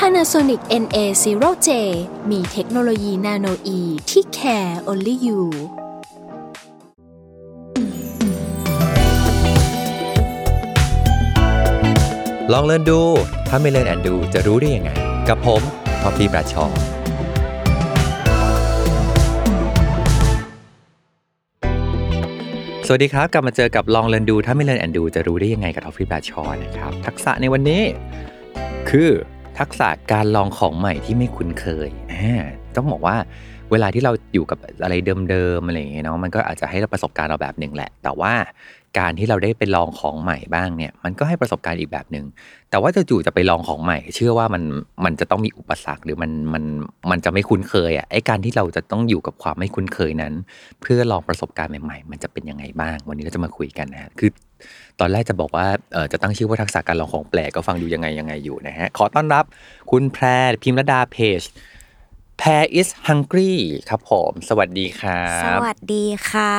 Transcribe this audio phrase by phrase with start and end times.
[0.00, 1.68] Panasonic NA0J
[2.30, 3.80] มีเทคโนโลยี nanoe
[4.10, 5.40] ที่ care only you
[12.52, 13.00] ลอง Learn ดู
[13.48, 14.90] ถ้าไม่ Learn and Do จะรู้ได้ยังไง
[15.28, 15.62] กับผม
[16.02, 16.64] ท้อฟฟี่แบรดชอว์
[22.86, 27.82] สวัสดีครับ กลับมาเจอกับลอง Learn ดู ถ้าไม่ Learn and Do จะรู้ได้ยังไงกับท้อฟฟี่แบรดชอว์นะครับ ทักษะในวันนี้
[28.90, 29.10] คือ
[29.58, 31.90] ทักษะการลองของใหม่ที่ไม่คุ้นเคย
[32.76, 33.16] ต้องบอกว่า
[33.72, 34.94] เวลาที่เราอยู่กับอะไร
[35.30, 38.32] เดิมๆอะไรอย่างเงี้ยเนาะมันก็อาจจะให้เราประสบการณ์เราแบบหนึ่งแหละ แต่ว่า
[38.98, 42.24] การที่เราได้ไปลองของใหม่บ้างเนี่ย มันก็ให้ประสบการณ์อีกแบบหนึ่ง
[42.70, 44.62] แต่ว่าจู่จะไปลองของใหม่ เชื่อว่ามัน
[45.04, 46.64] มันจะต้องมีอุปสรรคหรือมันมัน
[47.10, 50.34] มันจะไม่คุ้นเคยอะไอการที่เราจะต้องอยู่กับความไม่คุ้นเคยนั้น
[50.82, 54.30] เพื่อลองประสบการณ์ใหม่ๆ มันจะเป็นยังไงบ้าง วันนี้เราจะมาคุยกันนะฮะคือ
[55.00, 59.44] ตอนแรกจะบอกว่าเออจะตั้งชื่อว่าทักษะการลองของแปลกก็ฟังดูยังไงยังไงอยู่นะฮะขอต้อนรับ
[59.90, 60.24] คุณแพร
[60.62, 61.42] พิมรดาเพจ
[62.38, 63.54] แพร is hungry
[63.88, 66.56] ครับผม สวัสดีครับ สวัสดีค่ะ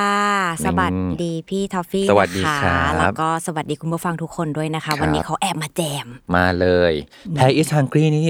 [0.65, 0.91] สวัส
[1.23, 6.93] ดีพี่ทอฟฟี่สวัสดีนะครัคะบแล้วก็สวัสดีคุณผู้ฟังทุกคนด้วยนะครัคะบวันนี้เขาแอบมาแจม มาเลย
[7.35, 8.23] แพร is hungry นี่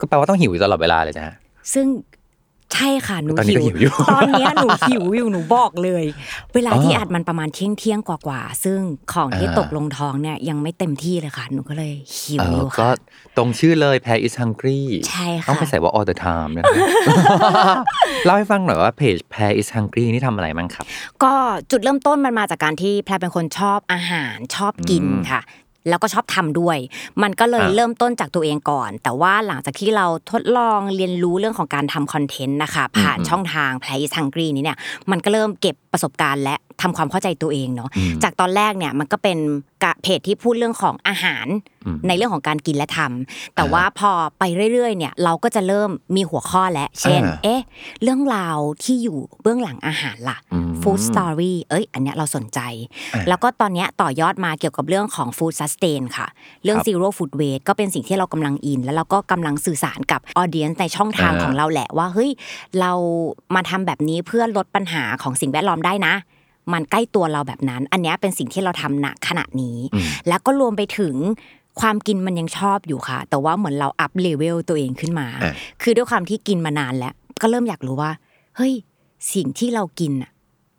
[0.00, 1.34] ก็แปลว่าต้องหิวอยู่ตลอดเวลาเลยนะฮะ
[1.72, 1.86] ซึ่ง
[2.74, 6.04] ใช่ค่ะหนูตอนนี้ก็หิวอยู่ตอนเนี้ยหนูหิวอยู่หนูบอกเลย
[6.54, 8.78] เวลาที่อ๋ออัอัดมันประมาณเที่ยงเที่ยงๆกว่าๆซึ่ง
[9.12, 12.90] ของที่อ่าตกลงท้องเนี่ยยังไม่เต็มที่เลยค่ะ หนูก็เลยหิวเอออยู่ก็ค่ะ
[13.36, 17.84] ตรงชื่อเลยแพร is hungry ใช่ค่ะต้องไปใส่ว่า all the time นะครับ
[18.24, 20.84] เล่าให้ฟังหน่อยว่าเพจแพร is hungry นี่ทำอะไรมั้งครับ
[21.22, 21.34] ก็
[21.70, 25.42] จุดเริ่มต้นมันมาจากการที่แพรเป็นคนชอบอาหารชอบกินอืมค่ะ
[25.88, 26.78] แล้วก็ชอบทำด้วย
[27.22, 34.78] มันก็เลยอ่าเริ่มต้นจากตัวเองก่อน แต่ว่าหลังจากที่เราทดลองเรียนรู้เรื่องของการทำคอนเทนต์นะคะผ่านช่องทาง Play is Hungry นี้เนี่ย
[35.10, 39.38] มันก็เริ่มเก็บประสบการณ์และ ทำความเข้าใจตัวเองเนาะอืมจากตอนแรกเนี่ยมันก็เป็น
[39.84, 41.46] กะเพจที่พูดเรื่องของอาหาร
[41.86, 47.60] อืมในเรื่องของการกินและทำแต่ว่าพอไปเรื่อยๆเนี่ยเราก็จะเริ่มมีหัวข้อและเช่นอ่าเอ๊ะ
[48.02, 52.60] เรื่องราวที่อยู่เบื้องหลังอาหารล่ะอืม food story เอ้ย อันเนี้ยเราสนใจ
[53.14, 56.26] อะแล้วก็ตอนเนี้ยต่อยอดมาเกี่ยวกับเรื่องของ food sustain ค่ะ
[56.64, 62.30] เรื่องครับ zero food waste ก็เป็นสิ่งที่เรากำลังอิน แล้วเราก็กำลังสื่อสารกับ audience ในช่องทางอ่าของเราแหละว่าเฮ้ย
[62.80, 62.92] เรา
[63.54, 66.14] มาทำแบบนี้เพื่อลดปัญหาของสิ่งแวดล้อมได้นะ
[66.72, 71.14] มันใกล้ตัวเราแบบนั้น อันเนี้ยเป็นสิ่งที่เราทำณขณะนี้อืมแล้วก็รวมไปถึง
[71.80, 78.10] ความกินมันยังชอบอยู่ค่ะ แต่ว่าเหมือนเราอัพเลเวลตัวเองขึ้นมาอะคือด้วยความที่กินมานานแล้ว ก็เริ่มอยากรู้ว่า
[78.56, 78.72] เฮ้ย
[79.34, 80.30] สิ่งที่เรากินน่ะ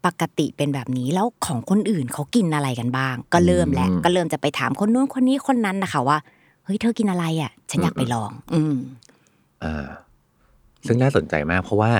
[0.05, 6.17] ปกติเป็นแบบนี้ แล้วของคนอื่นเขากินอะไรกันบ้าง ก็เริ่มแล้วอืมก็เริ่มจะไปถามคนนู้นคนนี้คนนั้นนะคะว่า
[6.65, 8.75] เฮ้ย เธอกินอะไรอะ ฉันอยากไปลอง อืม
[9.63, 9.85] อ่า
[10.87, 11.91] ซึ่งน่าสนใจมากเพราะว่า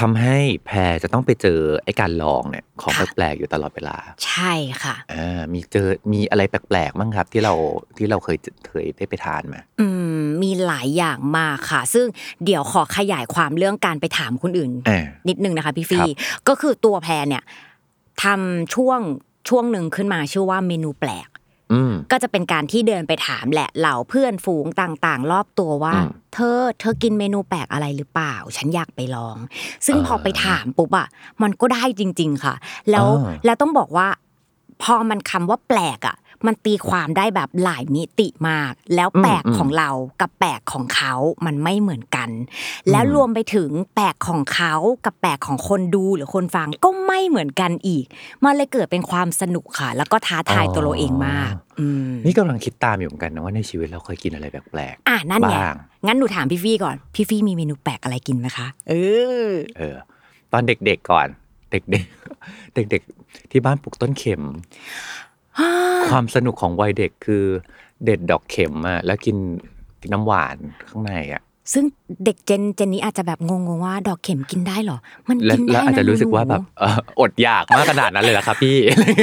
[0.00, 0.36] ทำให้
[0.66, 3.96] แพรจะต้องไปเจอไอ้การลองเนี่ยของค่ะแปลกๆอยู่ตลอดเวลา
[4.26, 4.52] ใช่
[4.82, 7.54] ค่ะอ่ามีเจอมีอะไรแปลกๆบ้างครับ ที่เรา
[7.96, 8.36] ที่เราเคย
[8.68, 9.86] เคยได้ไปทานมาอื
[10.18, 12.06] มมีหลายอย่างมากค่ะ ซึ่ง
[12.44, 16.08] เดี๋ยวขอขยายความเรื่องการไปถามคนอื่นอ่านิดนึงนะคะพี่ครัฟี่บ
[16.48, 17.42] ก็คือตัวแพรเนี่ย
[18.22, 19.00] ทำช่วง
[19.48, 21.35] ช่วงหนึ่งขึ้นมาชื่อว่าเมนูแปลกอืม
[22.10, 29.36] ก็จะเป็นการที่เดินไปถามแหละเหล่าเพื่อนฝูงต่างๆ รอบตัวว่าอืมเธอเธอกินเมนูแปลกอะไรหรือเปล่า ฉันอยากไปลอง
[29.86, 31.08] ซึ่งอ่าพอไปถามปุ๊บอะ
[31.42, 32.54] มันก็ได้จริง ๆ ค่ะ
[32.90, 34.08] แล้วอ่าแล้วต้องบอกว่า
[34.82, 36.16] พอมันคำว่าแปลกอะ
[36.46, 41.14] มันตีความได้แบบหลายมิติมาก แล้วแปลกของเรากับแปลกของเขา
[41.46, 42.28] มันไม่เหมือนกัน
[42.90, 44.74] แล้วรวมไปถึงแปลกของเขา
[45.04, 48.04] กับแปลกของคนดูหรือคนฟังก็ไม่เหมือนกันอีก
[48.44, 55.76] มันเลยเกิดเป็นความสนุกค่ะ แล้วก็ท้าทายตัวเราเองมากอืมนี่กำลังคิดตามอยู่เหมือนกันนะว่าในชีวิตเราเคยกินอะไรแปลกอะนั่นไงบ้าง
[56.06, 58.94] งั้นหนูถามพี่ฟี่ก่อน พี่ฟี่มีเมนูแปลกอะไรกินไหมคะ เอ
[59.48, 59.96] อๆเออ
[60.52, 61.28] ตอนเด็กๆก่อน
[61.70, 64.42] เด็กๆ เด็กๆ ที่บ้านปลูกต้นเข็ม
[66.10, 67.44] ความสนุกของวัยเด็กคือ
[68.04, 69.36] เด็ดดอกเข็มอะแล้วกิน
[70.00, 70.56] กินน้ำหวาน
[70.88, 71.42] ข้างในอะ
[71.72, 71.84] ซึ่ง
[72.24, 74.98] เด็กเจนเจนนี้อาจจะแบบงงๆว่า ดอกเข็มกินได้เหรอ
[75.28, 78.76] มันและกินแล้วได้อาจนะจะรู้สึกว่าหนูแบบเอออดอยากมากขนาดนั้นเลยเหรอครับพี่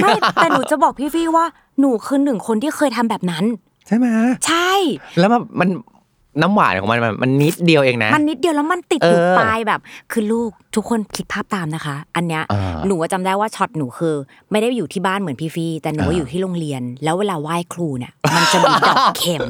[0.03, 1.45] ไม่แต่หนูจะบอกพี่ฟี่ว่า
[1.79, 3.45] หนูคือหนึ่งคนที่เคยทำแบบนั้น
[3.87, 4.07] ใช่ไหม
[4.47, 4.71] ใช่
[5.19, 5.65] แล้วมันมั
[6.37, 9.79] นน้ำหวานของมันมันมันนิดเดียวเองนะ มันนิดเดียวแล้วมันติดอยู่เออปลายแบบ
[10.11, 14.15] คือลูกทุกคนคิดภาพตามนะคะ อันเนี้ยอ่าหนูว่าจำได้ว่าช็อตหนูคือ
[14.51, 19.47] ไม่ได้อยู่ที่บ้านเหมือนพี่ฟีแต่หนูว่าอ่าอยู่ที่โรงเรียน แล้วเวลาไหว้ครูเนี่ยมันจะมีดอกเข็ม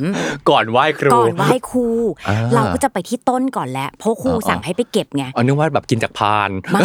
[0.50, 1.88] ก่อนไหว้ครูก่อนไหว้ครู
[2.30, 6.82] อ่าเราก็จะไปที่ต้นก่อนแล้วเพราะครูอ่าสั่งให้ไปเก็บไงอ๋อนึกว่าแบบกินจากพานไมา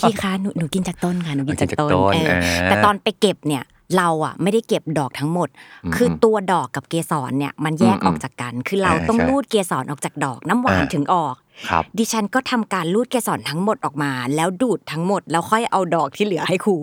[0.00, 3.64] พี่คะหนูหนูกินจากต้นค่ะหนูกินจากต้นกินจากต้นเอออ่าแต่ตอนไปเก็บเนี่ย
[3.96, 5.48] เราอะไม่ได้เก็บดอกทั้งหมด
[5.94, 11.34] คือตัวดอกกับเกสรเนี่ยมันแยกอืมออกจากกัน คือเราอ่าต้องใช่รูดเกสรออกจากดอกน้ำหวานอ่าถึงออก
[11.68, 16.76] ครับดิฉันก็ทำการรูดเกสรทั้งหมดออกมา แล้วดูดทั้งหมด แล้วค่อยเอาดอกที่เหลือให้ครู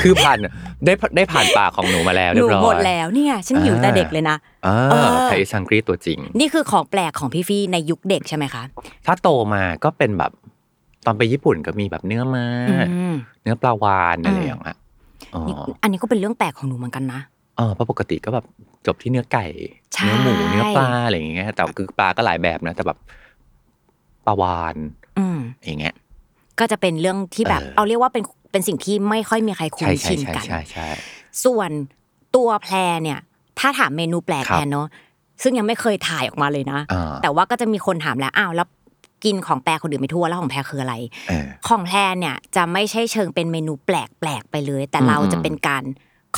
[0.00, 0.38] คือผ่าน
[0.84, 4.36] ได้ได้ผ่านปากของหนูมาแล้วหเรียนูบร้อยหมดแล้วเนี่ยฉันหิวแต่เด็กเลยนะ
[4.66, 8.62] อ่าเออไทยซังกรีตัวจริง นี่คือของแปลกของพี่ฟี่ในยุคเด็กใช่ไหมคะ
[9.06, 10.32] ถ้าโตมาก็เป็นแบบ
[11.06, 14.78] ตอนไปญี่ปุ่นก็มีแบบเนื้อมาอืมเนื้อปลาวานอะไรอืมอย่างเงี้ย
[15.34, 17.20] อ๋อนี่อันนี้ก็เป็นเรื่องแปลกของหนูเหมือนกันนะ
[17.56, 18.44] เออเพราะปกติก็แบบ
[18.86, 19.46] จบที่เนื้อไก่
[19.94, 22.98] ใช่เนื้อหมูเนื้อปลาอะไรอย่างเงี้ยแต่คือปลาก็หลายแบบนะ แต่แบบ
[24.26, 24.76] ปลาวาน
[25.18, 25.94] อืมอย่างเงี้ย
[26.58, 30.88] ก็จะเป็นเรื่องที่แบบเออเอาเรียกว่าเป็นเป็นสิ่งที่ไม่ค่อยมีใครคุ้ใช่นใช่ชินใช่กันใช่ใช่
[31.44, 31.70] ส่วน
[32.36, 33.18] ตัวแพรเนี่ย
[33.58, 34.86] ถ้าถามเมนูแปลกครับแพรเนาะ
[35.42, 38.68] ซึ่งยังไม่เคยถ่ายออกมาเลยนะอ่าแต่ว่าก็จะมีคนถามแล้วอ้าวแล้ว
[39.24, 40.94] กินของแปลกคนอื่นไม่ทั่วแล้วของแพรคืออะไร
[41.28, 45.84] เออของแพรเนี่ยจะไม่ใช่เชิงเป็นเมนูแปลกแปลกๆไปเลย แต่อืมเราจะอืมเป็นการ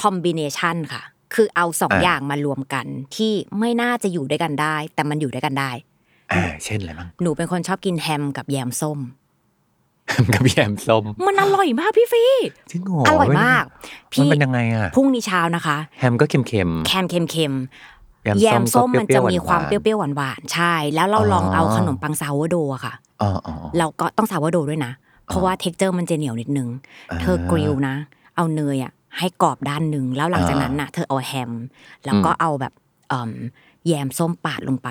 [0.00, 1.02] คอมบิเนชันค่ะ
[1.34, 2.86] คือเอาสองอ่าอย่างมารวมกัน
[3.16, 5.70] ที่ไม่น่าจะอยู่ด้วยกันได้ แต่มันอยู่ด้วยกันได้
[6.32, 9.00] อ่าเช่นอะไรบ้างหนูเป็นคนชอบกินแฮมกับแยมส้ม
[10.34, 12.24] กับแยมส้มมันอร่อยมากพี่ฟี
[12.70, 17.93] จริงเหรออร่อยมากมันพี่เป็นยังไงอะพรุ่งนี้เช้านะคะ แฮมก็เค็มแคมเค็มเค็มๆ
[18.42, 24.92] แยมส้มก็มันจะมีความเปๆหนๆรี้ยวๆหวานๆใช่ แล้วเราอ๋อลองเอาขนมปัง sourdough อะค่ะอ๋ออ๋ออ๋อเราก็ต้อง sourdough ด้วยนะ
[25.26, 26.68] เพราะว่า texture มันจะเหนียวนิดนึง
[27.10, 27.94] อ่าเธอ grill นะ
[28.36, 31.52] เอาเนยอะให้กรอบด้านหนึ่งแล้วหลังจากนั้นน่ะ เธอเอาแฮม
[32.04, 32.72] แล้วก็อืมเอาแบบ
[33.08, 33.32] เอ่ม
[33.86, 34.88] แยมส้มปาดลงไป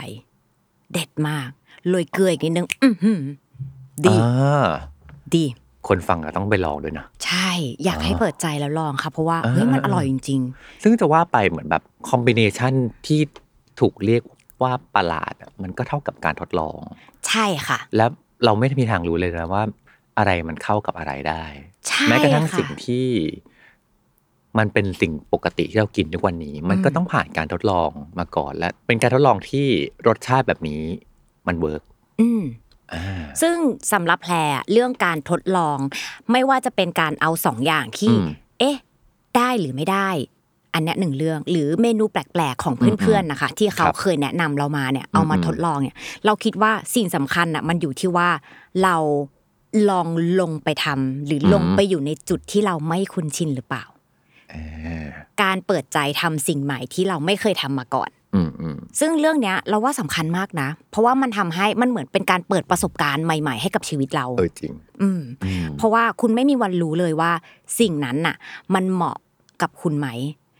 [0.94, 1.50] เด็ดมาก
[1.90, 3.22] โรยเกลืออีกนิดนึงอื้อหือ
[4.06, 4.66] ดีอ่า
[5.36, 5.46] ดี
[5.88, 7.50] คนฟังก็ต้องไปลองด้วยนะ ใช่
[7.84, 10.42] อยากอ่าให้เปิดใจแล้วลองค่ะ เพราะว่าอ่าเฮ้ยมันอ่าอร่อยจริง
[10.84, 12.74] ซึ่งจะว่าไปเหมือนแบบคอมบิเนชัน
[13.08, 13.20] ที่
[13.80, 14.24] ถูกเรียก
[14.62, 18.10] ว่าประหลาดอะมันก็เท่ากับการทดลองๆใช่ค่ะ แล้ว
[18.46, 19.64] เราไม่มีทางรู้เลยนะว่า
[20.18, 21.44] อะไรมันเข้ากับอะไรได้
[21.88, 23.08] ใช่แม้กระทั่งค่ะสิ่งที่
[24.58, 27.90] มันเป็นสิ่งปกติที่เรากินทุกวันนี้ มันก็อืมต้องผ่านการทดลอง
[28.20, 29.66] มาก่อนและเป็นการทดลองที่
[30.08, 30.82] รสชาติแบบนี้
[31.48, 31.84] มัน work
[32.20, 32.63] อืมอ่า
[33.42, 33.56] ซึ่ง
[33.92, 35.78] สำหรับแพรอะเรื่องการทดลอง
[36.32, 38.28] ไม่ว่าจะเป็นการเอาสองอย่างที่อืม
[38.60, 38.78] เอ๊ะ
[39.38, 40.10] ได้หรือไม่ได้
[40.74, 45.96] อันเนี้ยหนึ่งเรื่อง หรือเมนูแปลกๆของเพื่อนๆนะคะ ที่เขาครับเคยแนะนำเรามาเนี่ยเอามาอืมทดลองเนี่ย
[46.26, 48.30] เราคิดว่าสิ่งสำคัญอะมันอยู่ที่ว่า
[48.84, 48.96] เรา
[49.90, 50.08] ลอง
[50.40, 53.86] ลงไปทำหรือลงไปอยู่ในจุดที่เราไม่คุ้นชินหรือเปล่า
[54.54, 55.08] อ่า
[55.42, 58.23] การเปิดใจทำสิ่งใหม่ที่เราไม่เคยทำมาก่อนอืมอืม
[59.00, 67.32] ซึ่งเรื่องเนี้ยเราว่าสำคัญมากนะ เพราะว่ามันทำให้มันเหมือนเป็นการเปิดประสบการณ์ใหม่ ๆ ให้กับชีวิตเราเออจริง อืมอืมเพราะว่าคุณไม่มีวันรู้เลยว่า
[67.80, 68.36] สิ่งนั้นน่ะ
[68.74, 69.18] มันเหมาะ
[69.62, 70.08] กับคุณไหม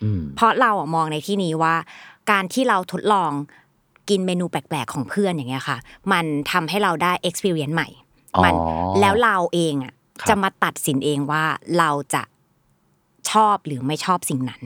[0.04, 1.76] อืมเพราะเราอะมองในที่นี้ว่า
[2.32, 3.32] การที่เราทดลอง
[4.10, 5.78] กินเมนูแปลกๆของเพื่อนอย่างเงี้ยค่ะ
[6.12, 7.90] มันทำให้เราได้ experience ใหม่
[8.36, 8.54] อ๋อมัน
[9.00, 11.44] แล้วเราเองอะครับจะมาตัดสินเองว่า
[11.78, 12.24] เราจะ
[13.32, 14.62] ชอบหรือไม่ชอบสิ่งนั้น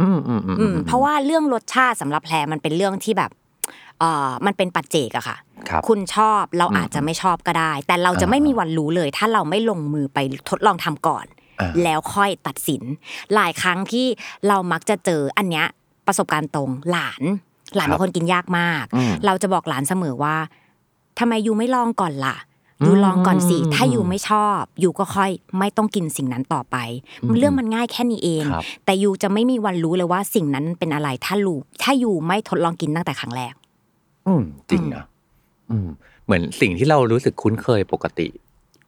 [0.00, 3.30] อืมอืมอืมอืมเพราะว่าเรื่องรสชาติสำหรับแพรมันเป็นเรื่องที่แบบ
[4.00, 5.36] เอ่อมันเป็นปัจเจกอะค่ะ
[5.68, 10.18] ครับคุณชอบเราอืมอาจจะไม่ชอบก็ได้ แต่เราจะอ่าไม่มีวันรู้เลย ถ้าเราไม่ลงมือไป
[10.50, 11.26] ทดลองทำก่อน
[11.60, 12.82] อ่าแล้วค่อยตัดสิน
[13.34, 14.06] หลายครั้งที่
[14.48, 15.66] เรามักจะเจออันเนี้ย
[16.06, 17.22] ประสบการณ์ตรงหลาน
[17.76, 20.36] หลานเป็นคนกินยากมากอืมเราจะบอกหลานเสมอว่า
[21.18, 22.36] ทำไมยูไม่ลองก่อนล่ะ
[22.86, 26.76] ยูลองก่อนสิอืมถ้ายูไม่ชอบยูก็ค่อยไม่ต้องกินสิ่งนั้นต่อไป
[27.22, 33.54] อืมเรื่องมันง่ายแค่นี้เองครับแต่ยูจะไม่มีวันรู้เลยว่าสิ่งนั้นเป็นอะไรถ้าลูถ้ายูไม่ทดลองกินตั้งแต่ครั้งแรก
[34.26, 35.04] อืมจริงนะ
[35.70, 35.88] อืม
[36.24, 38.28] เหมือนสิ่งที่เรารู้สึกคุ้นเคยปกติ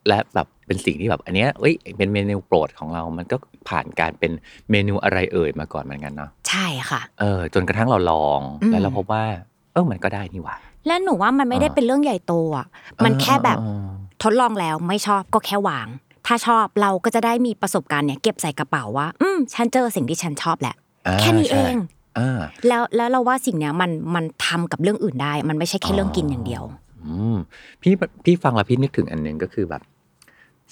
[0.08, 3.36] และแบบเป็นสิ่งที่แบบอันเนี้ยเอ้ยเป็นเมนูโปรดของเรา มันก็
[3.68, 4.32] ผ่านการเป็น
[4.70, 9.24] เมนูอะไรเอ่ยมาก่อนเหมือนกันเนาะใช่ค่ะ เออ จนกระทั่งเราลองอืมแล้วเราพบว่า
[9.72, 12.66] เออมันก็ได้นี่หว่า และหนูว่ามันไม่ได้อ่าเป็นเรื่องใหญ่โตอะ
[13.04, 13.88] มันแค่แบบเออ
[14.22, 15.88] ทดลองแล้วไม่ชอบก็แค่วาง
[16.26, 20.74] ถ้าชอบเราก็จะได้มีประสบการณ์เนี่ยเก็บใส่กระเป๋าว่า อืมฉันเจอสิ่งที่ฉันชอบแหละ
[21.06, 26.62] อ่าแค่นี้เองใช่อ่าแล้วแล้วเราว่าสิ่งเนี้ยมันมันทำกับเรื่องอื่นได้ มันไม่ใช่แค่เรื่องกินอย่างเดียว
[27.04, 27.36] อืม
[27.82, 27.92] พี่
[28.24, 29.82] พี่ฟังแล้วพี่นึกถึงอันหนึ่งก็คือแบบ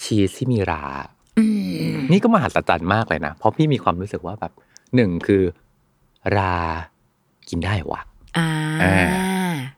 [0.03, 0.85] ชีสที่มีรา
[1.39, 1.45] อื
[1.93, 4.53] มนี่ก็มหัศจรรย์มากเลยนะเพราะพี่มีความรู้สึกว่าแบบ
[4.95, 5.43] หนึ่งคือ
[6.37, 6.55] รา
[7.49, 8.01] กินได้วะ
[8.39, 8.49] อ่า
[8.83, 8.97] อ่า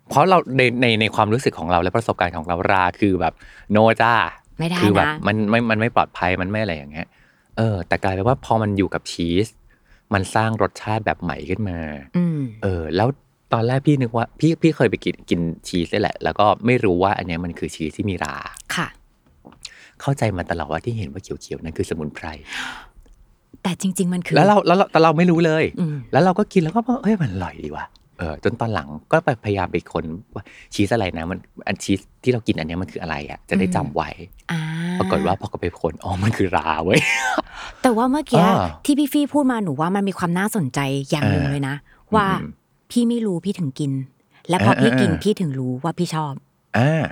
[0.09, 3.35] เพราะเราในในในความรู้สึกของเราและประสบการณ์ของเราราคือแบบ
[3.73, 4.15] โนจ้า
[4.59, 7.07] ไม่ได้คือแบบนะมันไม่มันไม่ปลอดภัยมันไม่อะไรอย่างเงี้ย
[7.59, 9.49] เออ แต่กลายเป็นว่าพอมันอยู่กับชีส
[10.15, 11.79] มันสร้างรสชาติแบบใหม่ขึ้นมา
[12.17, 13.09] อืมเออ แล้ว
[13.53, 18.37] ตอนแรกพี่นึกว่า พี่พี่เคยไปกินกินชีสนี่แหละ แล้วก็ไม่รู้ว่าอันเนี้ยมันคือชีสที่มีรา
[18.77, 18.87] ค่ะ
[20.01, 22.27] เข้าใจมาตลอดว่าที่เห็นว่าเขียวๆนั่นคือสมุนไพร
[23.63, 27.85] แต่จริง ๆ มันคือ แล้วเราแล้วเราแต่เราไม่รู้เลย อืม แล้วเราก็กินแล้วก็บอกเฮ้ยมันอร่อยดีว่ะ
[28.19, 30.05] เออจนตอนหลังก็ไปพยายามไปค้น
[30.35, 34.11] ว่าชีสอะไรนะ มันอันชีสที่เรากินอันเนี้ยมันคืออะไรอะ จะได้จำไว้
[34.53, 34.61] อ่า
[34.99, 37.01] ปรากฏว่าพอก็ไปค้นอ๋อมันคือราเว้ย
[37.83, 38.55] แต่ว่าเมื่อกี้อ่า
[38.85, 41.77] ที่พี่ฟี่พูดมาหนูว่ามันมีความน่าสนใจอย่างหนึ่งอ่าเลยนะ
[42.15, 42.51] ว่าอืม
[42.91, 43.93] พี่ไม่รู้พี่ถึงกิน
[44.49, 46.35] และพอพี่อ่ากินอ่าพี่ถึงรู้ว่าพี่ชอบ
[46.79, 47.03] อ่า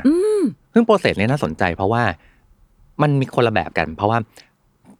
[0.73, 2.02] ซึ่ง process เนี้ยน่าสนใจ เพราะว่า
[3.02, 4.19] มันมีคนละแบบกัน เพราะว่า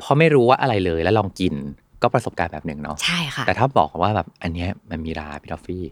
[0.03, 1.55] พอไม่รู้ว่าอะไรเลยแล้วลองกิน
[2.03, 5.85] ก็ประสบการณ์แบบหนึ่งเนาะใช่ค่ะแต่ถ้าบอกว่าแบบอันเนี้ยมันมีราพี่ทอฟฟี่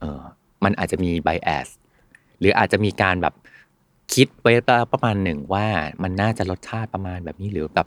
[0.00, 0.20] เออ
[0.64, 1.68] มันอาจจะมี bias
[2.40, 3.34] หรืออาจจะมีการแบบ
[4.14, 4.52] คิดไว้
[4.92, 5.66] ประมาณหนึ่งว่า
[6.02, 7.86] มันน่าจะรสชาติประมาณแบบนี้หรือแบบ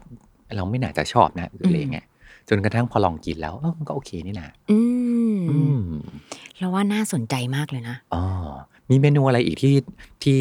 [0.55, 2.05] เราไม่น่าจะชอบนะหรืออะไรเงี้ย
[2.49, 4.79] จนกระทั่งพอลองกินแล้วเออมันก็โอเคนี่นะอื
[5.35, 6.01] มอืม
[6.57, 8.23] เราว่าน่าสนใจมากเลยนะอ๋อ
[8.89, 9.75] มีเมนูอะไรอีกที่
[10.23, 10.39] ที่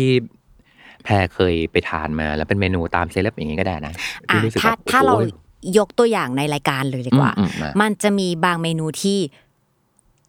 [1.05, 3.95] แพรเคยไปทานมา แล้วเป็นเมนูตามเซเลบอย่างงี้ก็ได้นะ
[4.31, 5.27] อะที่รู้สึกถ้าแบบถ้าเราโอ้
[5.62, 9.19] ยยกตัวอย่างในรายการเลยดีกว่าอืมอืมมามันจะมีบางเมนูที่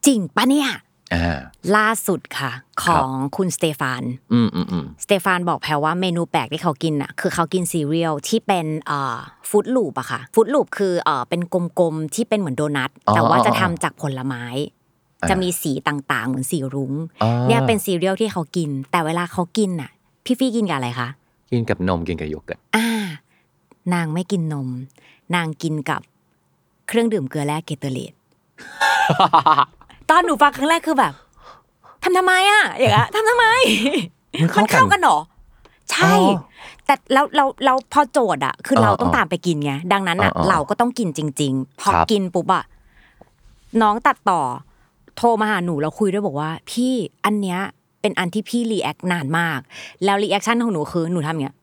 [0.06, 0.70] จริงปะเนี่ย
[1.16, 1.40] อ่า
[1.78, 2.52] ล่าสุดค่ะ
[2.84, 9.18] ของคุณสเตฟานอืมอืมอืมสเตฟานบอกแพรว่าเมนูแปลกที่เขากินอะคือเขากินซีเรียลที่เป็นเอ่อ
[9.50, 11.42] Froot Loops อะค่ะ Froot Loops คือเอ่อเป็น
[11.80, 14.44] กลมๆที่เป็นเหมือนโดนัทอ๋อแต่ว่าจะอ๋อทำจากผลไม้
[15.22, 19.92] อ่าจะมีสีต่างๆ เหมือนสีรุ้งอ๋อเนี่ยเป็นซีเรียลที่เขากิน แต่เวลาเขากินอะ
[20.26, 21.08] พี่ทอฟฟี่กินกับอะไรคะ
[21.52, 22.88] กินกับนมกินกับโยเกิร์ตอ่า
[23.94, 24.70] นางไม่กินนม
[25.36, 26.02] นางกินกับ
[26.88, 28.14] เครื่องดื่มเกลือแร่ Gatorade
[30.10, 31.14] ตอนหนูฟังครั้งแรกคือแบบ
[32.04, 33.46] ทำทำไมอะอย่างเงี้ยทำทำไม
[34.42, 35.18] มันมันเข้ากันเข้ากันเหรอ
[35.92, 36.40] ใช่อ๋อ
[36.86, 42.64] แต่เราเราเราพอโจทย์อะ คือเออเราต้องเออตามไปกินไงดังนั้นอะเออเออเราก็ต้องกินจริง ๆ พอครับกินปุ๊บอะ
[43.82, 44.42] น้องตัดต่อ
[45.18, 46.94] โทรมาหาหนูแล้วคุยด้วยบอกว่า พี่
[47.26, 47.60] อันเนี้ย
[48.02, 49.60] เป็นอันที่พี่ react นานมาก
[50.04, 51.56] แล้ว reaction ของหนูคือหนูทำอย่างเงี้ย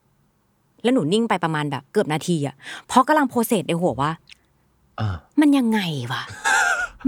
[0.82, 2.54] แล้วหนูนิ่งไปประมาณแบบเกือบนาทีอะ
[2.88, 4.12] เพราะกำลัง process ในหัวว่า
[5.00, 5.80] อ่ามันยังไง
[6.12, 6.22] วะ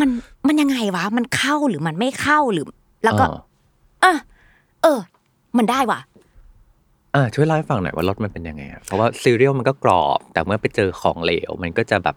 [0.01, 0.09] มัน
[0.47, 2.67] มันยังไงวะ มันเข้าหรือมันไม่เข้าหรือ
[3.05, 3.25] แล้วก็
[4.05, 4.23] อ่าอะ
[4.83, 4.99] เออ
[5.59, 6.01] มันได้ว่ะ
[7.15, 12.17] อ่าช่วยเล่าให้ฟังหน่อยว่ารสมันเป็นยังไงอะเพราะว่าซีเรียลมันก็กรอบ แต่เมื่อไปเจอของเหลว มันก็จะแบบ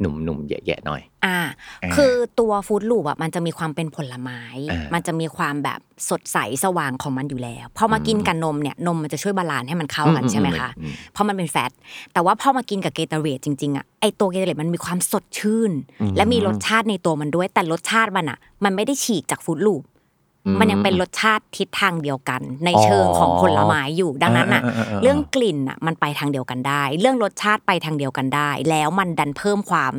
[0.00, 1.38] นุ่มๆแหยะๆหน่อยอ่า
[1.84, 4.40] อ่า คือตัว Froot Loops อะมันจะมีความเป็นผลไม้
[4.70, 11.70] อ่ามัมันจะมีความแบบสดใสสว่างของมันอยู่แล้วพอมากินกับนมเนี่ยนมมันจะช่วย balance ให้มันเข้ากันอืมใช่ไหมคะอืมเพราะมันเป็น fat
[12.12, 19.82] แต่ว่าพอมากินกับ Gatorade จริงๆอะไอตัว Gatorade มันมีความสดชื่นอืมและมีรสชาติในตัวมันด้วย แต่รสชาติมันอะ มันไม่ได้ฉีกจากฟู้ดลูป
[20.60, 29.94] มันยังเป็นรสชาติทิศทางเดียวกัน ในเชิงของผลไม้อยู่ดังนั้นอะอ่าอ่าอ่าอ่าเรื่องกลิ่นอะมันไปทางเดียวกันได้ เรื่องรสชาติไปทางเดียวกันได้ แล้วมันดันเพิ่มความ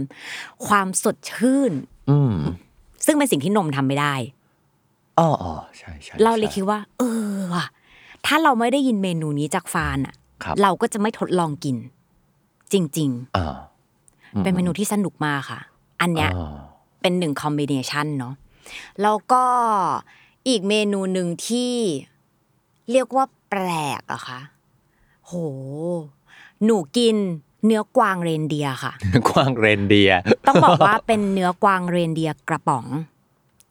[0.68, 1.72] ความสดชื่น
[2.10, 2.36] อืม
[3.06, 4.14] ซึ่งเป็นสิ่งที่นมทำไม่ได้
[5.20, 7.04] อ๋ออ๋อใช่ใช่เราเลยใช่คิดว่า เอ
[7.34, 7.66] อว่ะ
[8.26, 11.76] ถ้าเราไม่ได้ยินเมนูนี้จากฟานอะครับเราก็จะไม่ทดลองกิน
[12.72, 15.60] จริงอ่าๆเป็นเมนูที่สนุกมากค่ะ
[16.02, 16.56] อันเนี้ยอ่า
[17.02, 18.34] เป็นหนึ่ง combination เนาะ
[19.02, 19.44] แล้วก็
[20.48, 21.74] อีกเมนูหนึ่งที่
[22.92, 23.70] เรียกว่าแปล
[24.02, 24.40] กอะค่ะ
[25.26, 25.34] โห
[26.66, 27.16] หนูกิน
[27.66, 28.94] เนื้อกวางเรนเดียร์ค่ะ
[29.30, 32.86] กวางเรนเดียร์ต้องบอกว่าเป็นเนื้อกวางเรนเดียร์กระป๋อง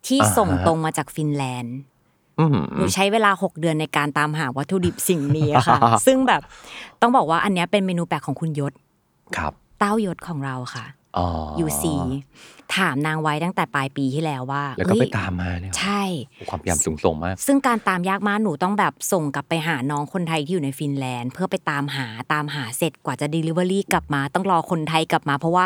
[0.06, 1.76] ที่อ่าฮะส่งตรงมาจากฟินแลนด์
[2.38, 6.42] อืมหนูใช้เวลา 6 เดือนในการตามหาวัตถุดิบสิ่งนี้ค่ะ ซึ่งแบบ
[7.00, 8.72] ต้องบอกว่าอันเนี้ยเป็นเมนูแปลกของคุณยศ
[9.36, 10.84] ครับ เต้ายศของเราค่ะ
[11.18, 11.28] อ๋อ
[11.60, 11.94] ยูซี
[12.76, 16.02] ถามนางไว้ตั้งแต่ปลายปีที่แล้วว่า แล้วก็ไปเฮ้ยตามมาเลยเหรอใช่
[16.50, 25.64] ความพยายามสูงส่งมาก ซึ่งการตามยากมากหนูต้องแบบส่งกลับไปหาน้องคนไทยที่อยู่ในฟินแลนด์ เพื่อไปตามหาตามหาเสร็จกว่าจะ Delivery กลับมา ต้องรอคนไทยกลับมา เพราะว่า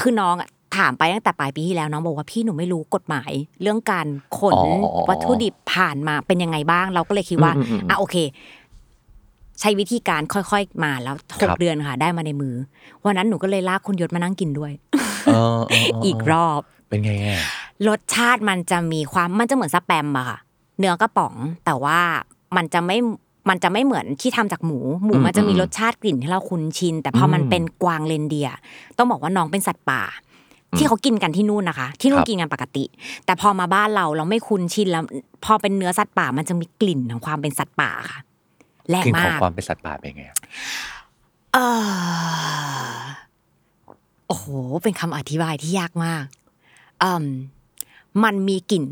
[0.00, 0.48] คือน้องอะ
[0.78, 4.06] ถามไปตั้งแต่ปลายปีที่แล้วน้องบอกว่าพี่หนูไม่รู้กฎหมาย เรื่องการ
[4.38, 8.16] ขนอ๋ออ๋ออ๋อวัตถุดิบผ่านมาเป็นยังไงบ้าง เราก็เลยคิดว่าอืมอืมอืมอะโอเค
[9.60, 12.54] ใช้วิธีการค่อยๆมาแล้วหครักบเดือนค่ะ ได้มาในมือ
[13.04, 14.72] วันนั้นหนูก็เลยลากคุณยศมานั่งกินด้วย
[15.26, 17.40] เออเออเอีกรอบเป็นไงอะ
[17.88, 20.38] รสชาติมันจะมีความมันจะเหมือนสแปมอะค่ะ
[20.78, 21.34] เนื้อกระป๋อง
[21.64, 21.98] แต่ว่า
[22.56, 22.98] มันจะไม่
[23.48, 28.56] มันจะไม่เหมือนที่ทำจากหมู หมูอืมมันจะมีอืมรสชาติกลิ่นที่เราคุ้นชิน แต่พออมมันเป็นกวางเรนเดียร์
[28.96, 30.02] ต้องบอกว่าน้องเป็นสัตว์ป่า
[30.76, 32.84] ที่เขากินกันที่นู่นนะคะ ที่นู่คนรับกินกันปกติ
[33.24, 35.02] แต่พอมาบ้านเราเราไม่คุ้นชินแล้ว
[35.44, 38.20] พอเป็นเนื้อสัตว์ป่ามันจะมีกลิ่นของความเป็นสัตว์ป่าค่ะ
[38.90, 40.38] แรงกลิ่นของมากความเป็นสัตว์ป่าเป็นไงอะ
[41.54, 42.98] เออ
[44.26, 44.46] โอ้โห
[44.82, 46.24] เป็นคำอธิบายที่ยากมาก
[47.02, 47.24] อืม
[48.24, 48.84] มันมีกลิ่น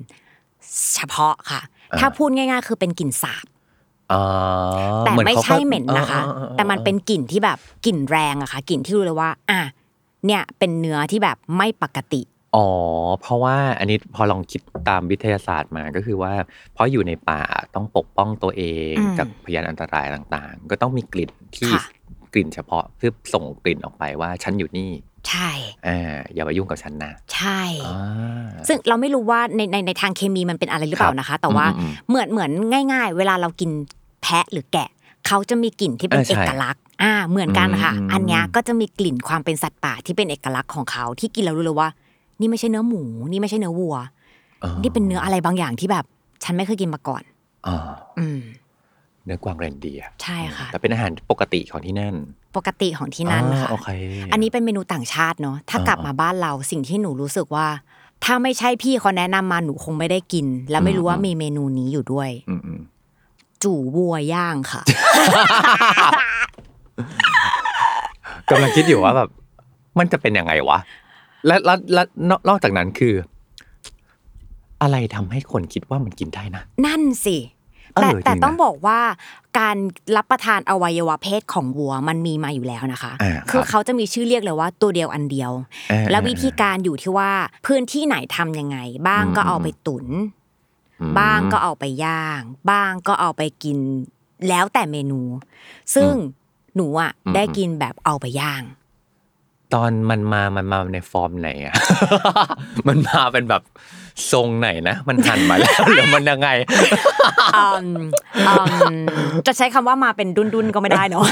[0.94, 1.60] เฉพาะค่ะ
[1.98, 3.46] ถ้าพูดง่าย ๆ คือเป็นกลิ่นสาบ
[4.12, 4.22] อ๋อ
[5.00, 9.60] แต่เหอนไม่ขาใช่เหม็นนะคะออออออแต่มันเป็นกลิ่นที่แบบกลิ่นแรงอะค่ะกลิ่นที่รู้เลยว่า อะ
[10.26, 12.20] เนี่ยเป็นเนื้อที่แบบไม่ปกติ
[12.54, 12.66] อ๋อ
[13.20, 16.32] เพราะว่าอันนี้พอลองคิดตามวิทยาศาสตร์มาก็คือว่า
[16.74, 17.42] เพราะอยู่ในป่า
[17.74, 21.84] ต้องปกป้องตัวเองอืม จากพยานอันตรายต่างๆ ก็ต้องมีกลิ่นที่ค่ะ
[22.32, 24.90] กลิ่นเฉพาะเพื่อส่งกลิ่นออกไปว่าฉันอยู่นี่
[25.28, 25.50] ใช่
[25.86, 32.50] อ่า อย่ามายุ่งกับฉันนะใช่ อ่า ซึ่งเราไม่รู้ว่าในในในทางเคมีมันเป็นอะไรหรือเปล่านะคะ แต่ว่าอืมอืมเหมือนเหมือน
[32.92, 33.70] ง่าย ๆ เวลาเรากิน
[34.22, 34.88] แพะหรือแกะ
[35.26, 41.88] เขาจะมีกลิ่นที่เป็นเออใช่เอกลักษณ์อ่าเหมือนกันค่ะ อืม อันเนี้ยก็จะมีกลิ่นความเป็นสัตว์ป่าที่เป็นเอกลักษณ์ของเขาที่กินแล้วรู้เลยว่า
[42.40, 43.96] นี่ไม่ใช่เนื้อหมู นี่ไม่ใช่เนื้อวัว
[44.64, 46.04] อ๋อนี่เป็นเนื้ออะไรบางอย่างที่แบบ
[46.44, 47.22] ฉันไม่เคยกินมาก่อน
[47.66, 47.76] อ่า
[48.18, 48.40] อืม
[49.24, 52.14] เนื้อกวางเรนเดียร์ใช่ค่ะ แต่เป็นอาหารปกติของที่นั่น
[52.56, 53.88] ปกติของที่นั่นอ่าค่ะโอเค
[54.32, 57.66] อันนี้เป็นเมนูต่างชาติเนาะถ้ากลับอ่ามมาบ้านเราสิ่งที่หนูรู้สึกว่า
[58.24, 62.80] ถ้าไม่ใช่พี่เขาแนะนำมาหนูคงไม่ได้กิน และไม่รู้ว่ามีเมนูนี้อยู่ด้วยอืมอืม
[63.62, 64.82] จู่วัวย่างค่ะ
[68.50, 69.28] กำลังคิดอยู่ว่าแบบ
[69.98, 70.78] มันจะเป็นยังไงวะ
[71.46, 73.14] และและและนอกนอกจากนั้นคือ
[74.82, 77.38] อะไรทำให้คนคิดว่ามันกินได้นะ นั่นสิ
[77.94, 79.00] เออแต่จริงนะแต่ต้องบอกว่า
[79.58, 79.76] การ
[80.16, 85.52] รับประทานอวัยวะเพศของวัวมันมีมาอยู่แล้วนะคะอ่าคือครับเขาจะมีชื่อเรียกเลยว่าตัวเดียวอันเดียว
[85.90, 87.30] เออแล้ววิธีการอยู่ที่ว่า
[87.66, 90.06] พื้นที่ไหนทำยังไง บ้างอืมก็เอาไปตุน
[91.00, 93.78] อืมบ้างก็เอาไปย่าง บ้างก็เอาไปกิน
[94.48, 95.20] แล้วแต่เมนู
[95.94, 96.12] ซึ่ง
[96.76, 98.62] หนูอะอืมได้กินแบบเอาไปย่าง
[99.74, 101.74] ตอนมันมา มันมาในฟอร์มไหนอะ
[102.88, 103.62] มันมาเป็นแบบ
[104.32, 106.48] ทรงไหนนะ มันหั่นมาแล้วหรือมันยังไง
[107.56, 107.66] อื
[107.98, 108.02] ม
[108.48, 108.54] อื
[108.94, 108.96] ม
[109.46, 111.24] จะใช้คำว่ามาเป็นดุ้นดุ้นๆก็ไม่ได้เนาะ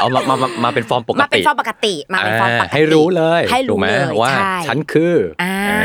[0.00, 5.78] เอามามามามาเป็นฟอร์มปกมาเป็นติฟอร์มปกติมาเป็นฟอร์มปกติ ให้รู้เลยให้รู้ถูกไหมเลยว่า ใช่ ฉันคืออ่าอ่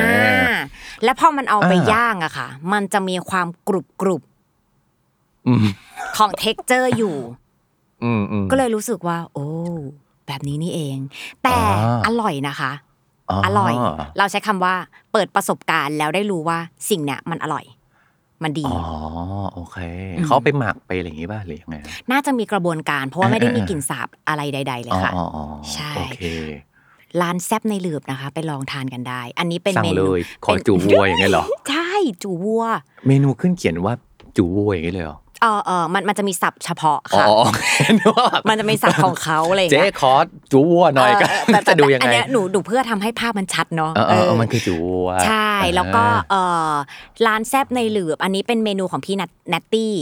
[0.51, 0.55] า
[1.03, 4.21] แล้วพอมันเอาไปอ่า ย่างอะค่ะ มันจะมีความกรุบกรุบ
[5.47, 5.59] อืม
[6.17, 7.15] ของ texture อยู่
[8.03, 9.45] อืมอืมก็เลยรู้สึกว่า โอ้
[10.31, 10.97] แบบนี้นี่เอง
[11.43, 12.71] แต่อ่าอร่อยนะคะ
[13.45, 13.73] อร่อย
[14.17, 14.75] เราใช้คำว่า
[15.11, 16.57] เปิดประสบการณ์แล้วได้รู้ว่า
[16.89, 17.65] สิ่งเนี้ยมันอร่อย
[18.43, 18.79] มันดี อ๋อ
[19.53, 19.77] โอเค
[20.17, 21.75] อืมเขาไปหมักไปอะไรอย่างงี้ป่ะหรือยังไง
[22.11, 26.21] น่าจะมีกระบวนการเพราะว่าไม่ได้อ่ามีมีกลิ่นสาบอะไรใด ๆ เลยอ๋อค่ะอ๋ออ๋อใช่โอเค
[27.21, 31.91] ร้านแซบในหลืบนะคะ ไปลองทานกันได้ อันนี้เป็นสั่งเมนูเลยขอจูวัวอย่างเงี้ยเหรอ ใช่
[32.23, 32.63] จูวัว
[33.07, 33.93] เมนูขึ้นเขียนว่า
[34.37, 37.37] จูวัวอย่างเงี้ยเลยเหรอ เออเออมันมันจะมีศัพท์เฉพาะอ๋อค่ะอ๋อ
[37.99, 40.11] นึกว่าแบบมันจะมีศัพท์ของเขาอะไรอย่างเจ๊เงี้ยขอ
[40.51, 46.35] จูวัวหน่อยก็เแต่แต่จะดูยังอันไงเนี้ยหนูดูเพื่อทำให้ภาพมันชัดเนาะเออเออเออมันคือจูวัวใช่อ่าแล้วก็เอ
[46.69, 46.71] อ
[47.25, 49.93] ร้านแซบในหลืบอันนี้เป็นเมนูของพี่นัทนัตตี้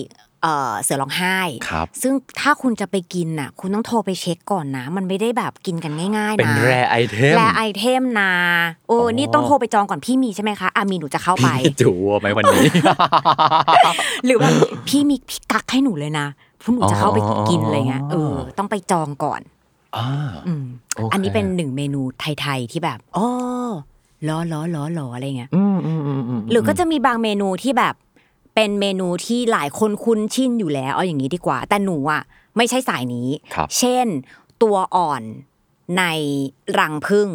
[0.44, 1.38] เออเสือร้องไห้
[1.70, 8.34] ครับซึ่งถ้าคุณจะไปกินน่ะ คุณต้องโทรไปเช็คก่อนนะ มันไม่ได้แบบกินกันง่ายๆนะ เป็น rare item rare item นะ
[8.88, 12.68] โอ้อ๋อนี่ต้องโทรไปจองก่อนพี่มีใช่ไหมคะอะมีหนูจะเข้าไปพี่จูวัวไหมวันนี้
[14.26, 14.50] หรือว่า
[14.88, 16.28] พี่มีพี่กักให้หนูเลยนะ
[16.62, 19.42] พวกหนูจะเข้าไปกินอะไรเงี้ย เออ ต้องไปจองก่อน
[19.96, 20.08] อ่า
[20.48, 23.28] อืมโอเคอันนี้เป็นหนึ่งเมนูไทยๆที่แบบอ๋อ
[24.28, 27.94] ล้อล้อล้อล้ออะไรเงี้ยอืมอืมอืมอืมหรือก็จะมีบางเมนูที่แบบ
[28.56, 32.22] เป็นเมนูที่หลายคนคุ้นชินอยู่แล้วเอาอย่างนี้ดีกว่า แต่หนูอะ
[32.58, 34.08] ไม่ใช่สายนี้ครับเช่น
[34.64, 35.22] ตัวอ่อน
[35.98, 36.04] ใน
[36.80, 37.30] รังผึ้ง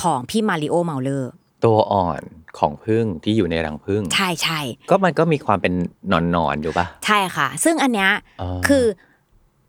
[0.00, 1.30] ของพี่มาริโอเมาเลอร์
[1.64, 2.22] ตัวอ่อน
[2.58, 5.72] ของผึ้งที่อยู่ในรังผึ้ง ใช่ใช่ก็มันก็มีความเป็น
[6.12, 8.84] หนอนหนอนๆอยู่ปะใช่ค่ะ ซึ่งอันเนี้ยอ่าคือ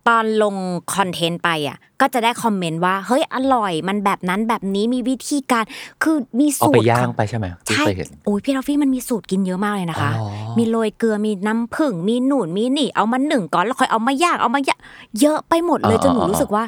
[0.07, 0.55] ตอนลง
[0.95, 5.63] content ไปอะก็จะได้ comment ว่าเฮ้ยอร่อยมันแบบนั้นแบบนี้มีวิธีการ
[6.03, 14.79] คือมีเอาสูไปตรย่างของไปใช่ไหมที่ใช่เคยเห็นโอ้ยพี่ทอฟฟี่มันมีสูตรกินเยอะมากเลยนะคะอ๋อมีโรยเกลือมีน้ำผึ้งมีหนุนมีนี่เอามาหนึ่งก่อนแล้วค่อยเอามาย่างเอามาย่าง
[15.19, 16.63] เยอะไปหมดเลยอ่าจนหนูอ่ารู้สึกว่า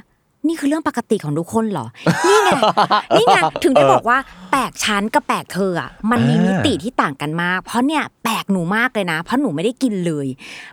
[0.47, 1.87] นี่คือเรื่องปกติของทุกคนเหรอ
[2.27, 2.49] นี่ไง
[3.15, 4.17] นี่ไง ถึงได้บอกว่า
[4.51, 10.27] แปลกชั้นกับแปลกเธออะ มันมีอ่ามิมิติที่ต่างกันมาก เพราะเนี่ยแปลกหนูมากเลยนะ เพราะหนูไม่ได้กินเลย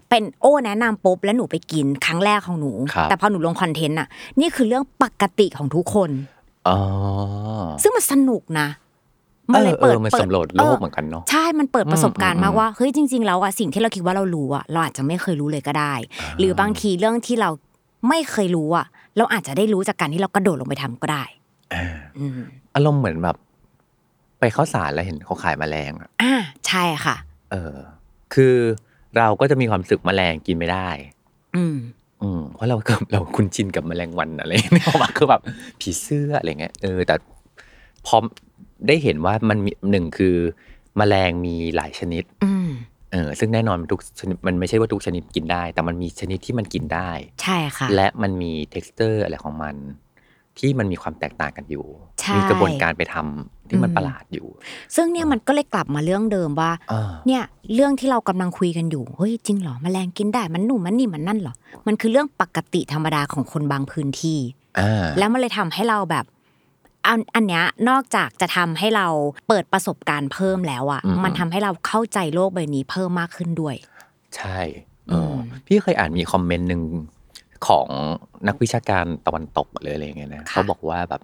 [0.08, 4.08] เป็นโอ้แนะนำปุ๊บแล้วหนูไปกินครั้งแรกของหนูครับแต่พอหนูลงคอนเทนต์อะ
[4.40, 6.10] นี่คือเรื่องปกติของทุกคน
[6.68, 6.78] อ๋อ
[7.82, 8.68] ซึ่งมันสนุกนะ
[9.46, 15.94] เอเลยอเอเปิดอมันเปิดสำรวจโลกเหมือนกันเนาะใช่ มันเปิดประสบการอืณ์มมากอืมว่าเฮ้ยจริง ๆ แล้วอะสิ่งที่เราคิดว่าเรารู้อะเราอาจจะไม่เคยรู้เลยก็ได้
[16.38, 17.50] หรือบางทีเรื่องที่เรา
[18.08, 21.24] ไม่เคยรู้อะ เราอาจจะได้รู้จากการที่เรากระโดดลงไปทำก็ได้
[21.74, 21.84] อ่า
[22.18, 22.38] อืม
[22.74, 23.36] อารมณ์เหมือนแบบ
[24.40, 26.32] ไปเข้าสารแล้วเห็นเขาขายแมลงอะอ่า
[26.66, 27.16] ใช่ค่ะ
[27.50, 27.74] เออ
[28.34, 28.54] คือ
[29.16, 30.88] เราก็จะมีความรู้สึกแมลงกินไม่ได้
[31.56, 31.76] อืม
[32.22, 35.42] อืมเพราะเราก็เราคุ้นชินกับแมลงวันอะไรนี่ออกมาคือแบบ
[35.80, 37.14] ผีเสื้ออะไรเงี้ยเออแต่
[38.06, 38.16] พอ
[38.86, 40.36] ได้เห็นว่ามันมีหนึ่งคือ
[40.96, 47.10] แมลงมีหลายชนิด อืมเออซึ่งแน่นอนมันทุกชนิดมันไม่ใช่ว่าทุกชนิดกินได้ แต่มันมีชนิดที่มันกินได้
[47.42, 49.76] ใช่ค่ะ และมันมี t e x t อร์อะไรของมัน
[50.58, 51.86] ที่มันมีความแตกต่างกันอยู่
[52.20, 54.46] ใช่มีกระบวนการไปทำที่มันอืมประหลาดอยู่
[54.96, 57.42] ซึ่งเนี่ยมันก็เลยกลับมาเรื่องเดิมว่าอ่าเนี่ย
[57.74, 61.54] เรื่องที่เรากำลังคุยกันอยู่ เฮ้ยจริงเหรอแมลงกินได้มันหนุ่มมันนี่มันนั่นเหรอ
[61.86, 64.38] มันคือเรื่องปกติธรรมดาของคนบางพื้นที่
[64.78, 66.24] อ่าแล้วมันเลยทำให้เราแบบ
[67.08, 69.06] อันอันเนี้ยนอกจากจะทำให้เรา
[69.48, 73.76] เปิดประสบการณ์เพิ่มแล้วอะอืมมันทำให้เราเข้าใจโลกใบนี้เพิ่มมากขึ้นด้วย
[74.36, 74.58] ใช่
[75.08, 76.82] เอออมพี่เคยอ่านมีคอมเมนต์หนึ่ง
[77.68, 77.88] ของ
[78.48, 81.22] นักวิชาการตะวันตกเลยอะไรอย่างเงี้ยนะเขาบอกว่าแบบ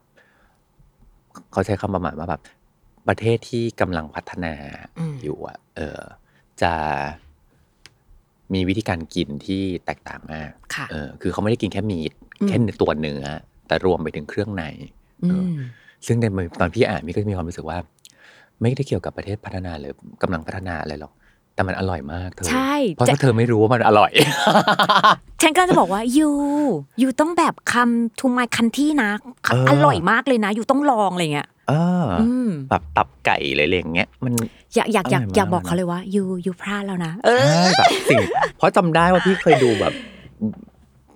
[1.52, 2.42] เขาใช้คำประมาณว่าแบบ
[3.08, 4.54] ประเทศที่กำลังพัฒนา
[4.98, 6.00] อืมอยู่อะ เออ
[6.62, 6.72] จะ
[8.54, 13.24] มีวิธีการกินที่แตกต่างมากค่ะเออ คือเขาไม่ได้กินแค่มีดอืมแค่ตัวเนื้อ
[13.66, 15.01] แต่รวมไปถึงเครื่องในอืเออม
[16.06, 16.24] ซึ่งใน
[16.60, 17.78] ตอนพี่อ่านพี่ก็มีความรู้สึกว่า
[18.60, 21.12] ไม่ได้เกี่ยวกับประเทศพัฒนาหรือกำลังพัฒนาอะไรหรอก
[21.54, 24.12] แต่มันอร่อยมากเธอใช่เพราะจะถ้าเธอไม่รู้ว่ามันอร่อย
[25.42, 26.30] ฉันก็จะบอกว่ายู
[27.02, 29.10] ยูต้องแบบคำทูมายคันที่นะ
[29.52, 34.32] เอออร่อยมากเลยนะยูต้องลองอะไรเงี้ยเออออืมแบบตับไก่อะไรอย่างเงี้ยมัน
[34.74, 38.22] อยากอยากอยากอร่อยมากอยากบอกเลยนะเขาเลยว่ายูยูพลาดแล้วนะเออใช่แบบสิ่ง
[38.56, 39.92] เพราะจำได้ว่าพี่เคยดูแบบ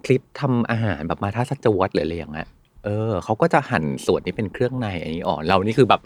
[0.05, 2.49] คลิปทำอาหารแบบมาท่าสัจวัตหรืออะไรอย่างเงี้ย
[2.87, 6.01] เออเขาก็จะหั่นส่วนที่เป็นเครื่องในอันนี้อ่อนเรานี่คือแบบ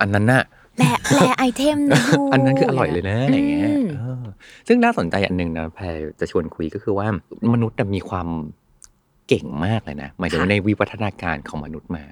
[0.00, 0.44] อันนั้นน่ะ
[0.78, 4.24] แหละแหละไอเทมนะยูอันนั้นคืออร่อยเลยนะอย่างเงี้ยอืมเออ
[4.68, 5.84] ซึ่งน่าสนใจอันหนึ่งนะแพร
[6.20, 7.06] จะชวนคุยก็คือว่า
[7.52, 8.28] มนุษย์น่ะมีความ
[9.28, 12.04] เก่งมากเลยนะหมายถึงว่าในวิวัฒนาการของมนุษย์มา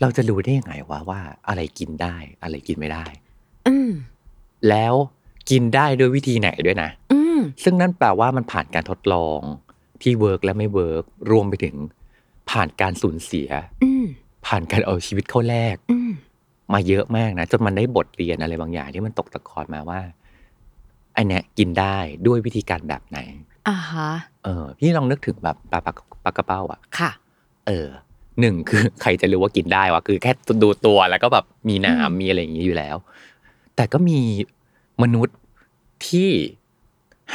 [0.00, 3.04] เราจะรู้ได้ยังไงว่าว่าอะไรกินได้ อะไรกินไม่ได้
[3.68, 3.90] อืม
[4.68, 4.94] แล้ว
[5.50, 9.40] กินได้ด้วยวิธีไหนด้วยนะอืมซึ่งนั่นแปลว่ามันผ่านการทดลอง
[10.02, 11.74] ที่ work และไม่ work รวมไปถึง
[12.50, 13.48] ผ่านการสูญเสีย
[13.82, 14.06] อืม
[14.46, 16.10] ผ่านการเอาชีวิตเข้าแลกอืม
[16.72, 20.00] มาเยอะมากนะจนมันได้บทเรียนอะไรบางอย่างที่มันตกตะกอนมาว่า
[21.14, 23.18] ไอ้เนี้ยกินได้ด้วยวิธีการแบบไหน
[23.68, 24.08] อ่าฮะ
[24.44, 25.92] เออ พี่ลองนึกถึงแบบปลาปลา
[26.24, 27.10] ปลาปักเป้าอะค่ะ
[27.66, 27.88] เออ
[28.40, 30.32] หนึ่งคือใครจะรู้ว่ากินได้วะคือแค่
[30.62, 32.96] ดูตัวแล้วก็แบบมีหนามมีอะไรอย่างนี้อยู่แล้ว
[33.76, 34.20] แต่ก็มี
[35.02, 35.36] มนุษย์
[36.08, 36.30] ที่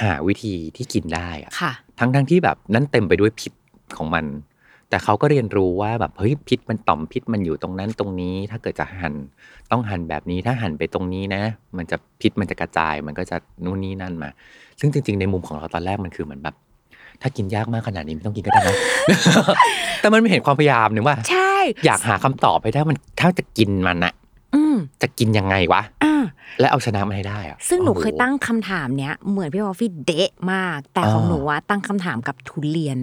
[0.02, 3.54] หาวิธีที่กินได้อะค่ะทั้งทั้งที่แบบนั้นเต็มไปด้วยพิษ
[3.98, 4.26] ของมัน
[4.92, 9.14] แต่เขาก็เรียนรู้ว่าแบบเฮ้ยพิษมันต่อมพิษมันอยู่ตรงนั้นตรงนี้ ถ้าเกิดจะหั่น
[9.72, 11.44] ต้องหั่นแบบนี้ถ้าหั่นไปตรงนี้นะ
[11.78, 14.30] มันจะพิษมันจะกระจาย มันก็จะนู่นนี่นั่นมา
[14.80, 16.56] ซึ่งจริง ๆ ในมุมของเราตอนแรกมันคือเหมือนแบบ
[17.22, 18.76] ถ้ากินยากมากขนาดนี้ไม่ต้องกินก็ได้นะ
[20.02, 21.54] แต่มันไม่เห็นความพยายามหนึ่งว่าใช่
[21.86, 24.14] อยากหาคำตอบให้ได้มันถ้าจะกินมันอะ
[24.56, 26.24] อืมจะกินยังไงวะอ่า
[26.60, 32.98] และเอาชนะมันให้ได้อะซึ่งหนูโอ้โเคยตั้งคำถามเนี้ยเหมือนพี่วอฟฟี่เดะมาก แต่ของอ่าหนูว่าตั้งคำถามกับทุเรียน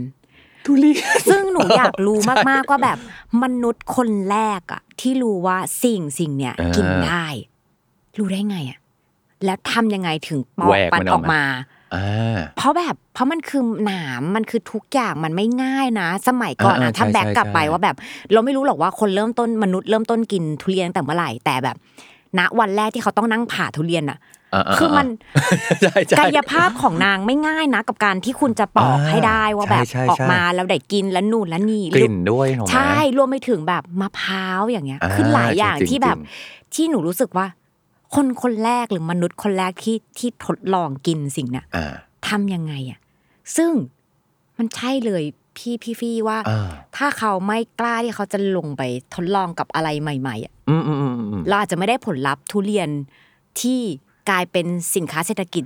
[0.68, 2.98] ทุเรียนซึ่งหนูอยากรู้ใช่มากๆว่าแบบ
[3.42, 7.26] มนุษย์คนแรกอะที่รู้ว่าสิ่งสิ่งเนี้ยอ่ากิกินได้
[8.18, 8.78] รู้ได้ไงอะ
[9.44, 11.44] แล้วทำยังไงถึงปอแหวกกมันมันออออกกมามา
[11.94, 17.96] อ่าเพราะแบบเพราะมันคือหนามมันคือทุกอย่างมันไม่ง่ายนะ สมัยก่อนอ่าอะๆถ้าใช่แบ็กใช่กลับไปใช่ว่าแบบ
[18.32, 21.76] เราไม่รู้หรอกว่าคนเริ่มต้นมนุษย์เริ่มต้นกินทุเรียนตั้งแต่เมื่อไหร่แต่แบบ
[22.38, 24.37] ณวันแรกที่เขาต้องนั่งผ่าทุเรียนอะาๆๆ
[24.76, 25.06] คือมัน
[25.82, 37.46] ใช่ใช่กายภาพของนางไม่ง่ายนะ กับการที่คุณจะปอกอ่าให้ได้ว่าแบบใช่ใช่ออกใช่มาแล้วได้กินแล้วนู่นแล้วนี่กลิ่นด้วยถูกไหมใช่รวมไปถึงแบบมะพร้าวอย่างเงี้ยอ่าคือหลายอย่างจริงๆที่แบบจริงที่หนูรู้สึกว่า
[38.14, 41.92] คนคนแรกหรือมนุษย์คนแรกที่ที่ทดลองกินสิ่งเนี้ยอ่า
[42.28, 42.98] ทำยังไงอะ
[43.56, 43.70] ซึ่ง
[44.58, 45.22] มันใช่เลย
[45.56, 48.82] พี่พี่ฟี่ว่าอ่าถ้าเขาไม่กล้าที่เขาจะลงไป
[49.14, 52.88] ทดลองกับอะไรใหม่ ๆ อะอืมอืมอืมอืมเราอาจจะไม่ได้ผลลัพธ์ทุเรียน
[53.60, 53.80] ที่
[54.30, 55.64] กลายเป็นสินค้าเศรษฐกิจ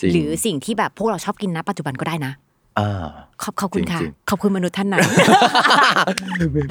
[0.00, 2.32] จริงหรือสิ่งที่แบบพวกเราชอบกินนะปัจจุบันก็ได้นะ
[2.78, 3.04] อ่า
[3.42, 5.02] ขอบขอบคุณค่ะจริงขอบคุณมนุษย์ท่านนั้น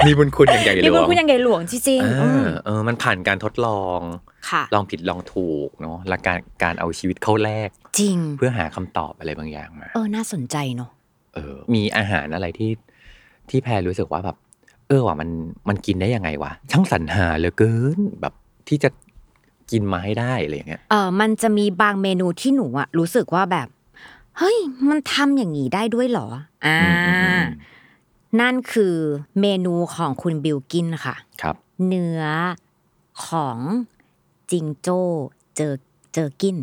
[0.07, 3.99] มีบุญคุณอย่างใหญ่หลนี่วมันงคุณยังไงหลวงจริงๆอือ่ามเออมันผ่านการทดลอง
[4.49, 7.69] ค่ะลองผิดลองถูกเนาะและการการเอาชีวิตเข้าแลก
[7.99, 10.89] จริง เพื่อหาคำตอบอะไรบางอย่างมาเออน่าสนใจเนาะ
[11.33, 12.71] เออ มีอาหารอะไรที่
[13.49, 14.37] ที่แพรรู้สึกว่าแบบ
[14.87, 15.29] เออว่ะมัน
[15.69, 18.33] มันกินได้ยังไงวะช่างสรรหาเหลือเกินแบบ
[18.67, 18.89] ที่จะ
[19.71, 23.67] กินมาให้ได้อะไรอย่างเงี้ยเออมันจะมีบางเมนูที่หนูอะรู้สึกว่าแบบ
[24.37, 24.57] เฮ้ย
[24.89, 26.27] มันทำอย่างนี้ได้ด้วยเหรอ
[26.65, 27.45] อ่าอืมอืมอืม
[28.41, 28.95] นั่นคือ
[29.41, 31.55] เมนูของคุณบิลกินค่ะ ครับ
[31.87, 32.23] เนื้อ
[33.25, 33.57] ของ
[34.51, 34.99] จิงโจ้
[35.55, 35.73] เจอ
[36.13, 36.57] เจอกิน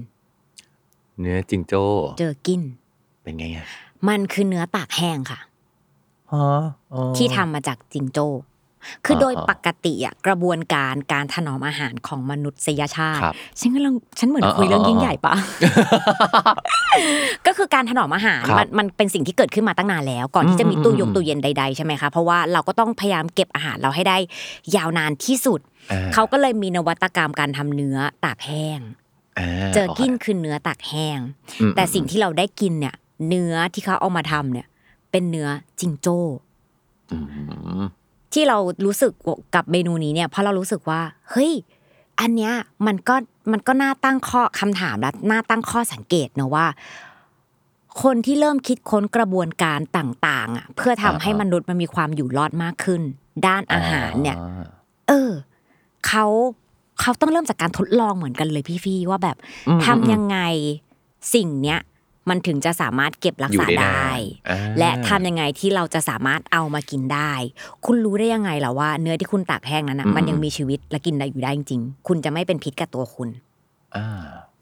[1.21, 1.83] เนื้อจิงโจ้
[2.19, 2.61] เจอกิน
[3.23, 3.67] เป็นไงอะ
[4.09, 5.41] มันคือเนื้อตากแห้งค่ะ
[6.33, 6.45] อ๋อ
[6.93, 8.27] อ๋อที่ทำมาจากจิงโจ้
[9.05, 15.35] คือโดยอ่าปกติอะกระบวนการการถนอมอาหารของมนุษยชาติครับฉันกำลังฉันเหมือนอ่าคุยเรื่องอ่ายิ่งใหญ่ปะ
[17.47, 24.16] ก็คือการถนอมอาหารครับมันมันเป็นสิ่งที่เกิดขึ้นมาตั้งนานแล้ว ก่อนที่จะมีอืมตู้ยงอืมตู้เย็นใดๆใช่ไหมคะเพราะว่าเราก็ต้องพยายามเก็บอาหารเราให้ได้
[24.77, 25.61] ยาวนานที่สุด
[25.92, 31.18] อ่เขาก็เลยมีนวัตกรรมการทำเนื้อตากแห้งาเจอกินโคคือเนื้อตากแห้ง
[31.61, 32.95] อืมแต่สิ่งที่เราได้กินเนี่ย
[33.29, 34.66] เนื้อที่เขาเอามาทำเนี่ย
[35.11, 35.49] เป็นเนื้อ
[35.81, 36.18] จิงโจ้
[37.12, 37.18] อื
[37.83, 37.85] ม
[38.33, 39.12] ที่เรารู้สึก
[39.55, 41.53] กับเมนูนี้เนี่ยเพราะเรารู้สึกว่า เฮ้ย
[42.21, 42.53] อันเนี้ย
[42.87, 43.14] มันก็
[43.53, 46.66] มันก็น่าตั้งข้อคำถามและน่าตั้งข้อสังเกตนะว่า
[48.01, 53.03] คคนที่เริ่มคิดค้นกระบวนการต่างๆอะเพื่อทำให้อ่าฮะมนุษย์มันมีความอยู่รอดมากขึ้น
[53.47, 54.64] ด้านอาหารเนี่ยอ่า
[55.09, 55.31] เออ
[56.07, 56.25] เขา
[57.01, 59.37] เขาต้องเริ่มจากการทดลองเหมือนกันเลยพี่ฟี่ว่าแบบ
[59.68, 60.38] อืมทำยังไง
[61.35, 61.81] สิ่งเนี้ย
[62.29, 64.13] มันถึงจะสามารถเก็บรักอยู่ษาได้นานได้
[64.51, 67.33] อ่าและทำยังไงที่เราจะสามารถเอามากินได้
[67.87, 73.29] คุณรู้ได้ยังไงล่ะว่าเนื้อที่คุณตากแห้งนั้นนะมันยังมีชีวิตและกินได้อยู่ได้จริงๆคุณจะไม่เป็นพิษกับตัวคุณ
[73.97, 74.07] อ่า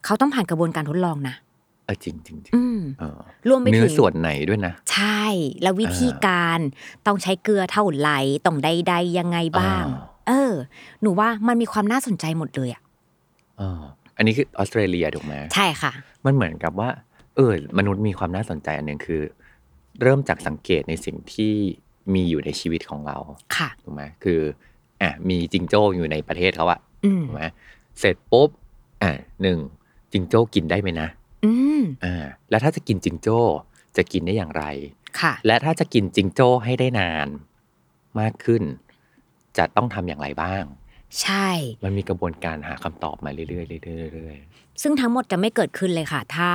[0.04, 1.34] เขาต้องผ่านกระบวนการทดลองนะ
[1.86, 5.24] เออจริงจริงจริงอืมเออรวมไปเนื้ถึองส่วนไหนด้วยนะ ใช่
[5.62, 6.58] แล้ววิธีการ
[7.06, 10.52] ต้องใช้เกลือเท่าไหร่ต้องใดๆยังไงบ้างอ่าเออ
[11.02, 12.82] หนูว่ามันมีความน่าสนใจหมดเลยอะ
[13.58, 13.80] เออ
[14.16, 15.92] อันนี้คือออสเตรเลียถูกไหมใช่ค่ะ
[16.24, 19.22] มันเหมือนกับว่าเออ มนุษย์มีความน่าสนใจอันหนึ่งคือ
[20.02, 21.54] เริ่มจากสังเกตในสิ่งที่
[22.14, 23.16] มีอยู่ในชีวิตของเรา
[23.56, 24.40] ค่ะถูกไหมคือ
[25.02, 27.44] อะมีจิงโจ้อยู่ในประเทศเขาอะอืมถูกไหม
[27.98, 28.48] เสร็จปุ๊บ
[29.02, 29.58] อะหนึ่ง
[30.12, 31.08] จิงโจ้กินได้ไหมนะ
[31.44, 33.38] อืมอ่าแล้วถ้าจะกินจิงโจ้
[33.96, 34.64] จะกินได้อย่างไร
[35.20, 37.28] ค่ะ และถ้าจะกินจิงโจ้ให้ได้นาน
[38.20, 38.62] มากขึ้น
[39.58, 40.64] จะต้องทำอย่างไรบ้าง
[41.22, 41.48] ใช่
[41.84, 43.46] มันมีกระบวนการหาคำตอบมาเรื่อ
[43.80, 44.36] ยๆเรื่อยๆเรื่อย
[44.82, 46.50] ซึ่งทั้งหมดจะไม่เกิดขึ้นเลยค่ะ ถ้า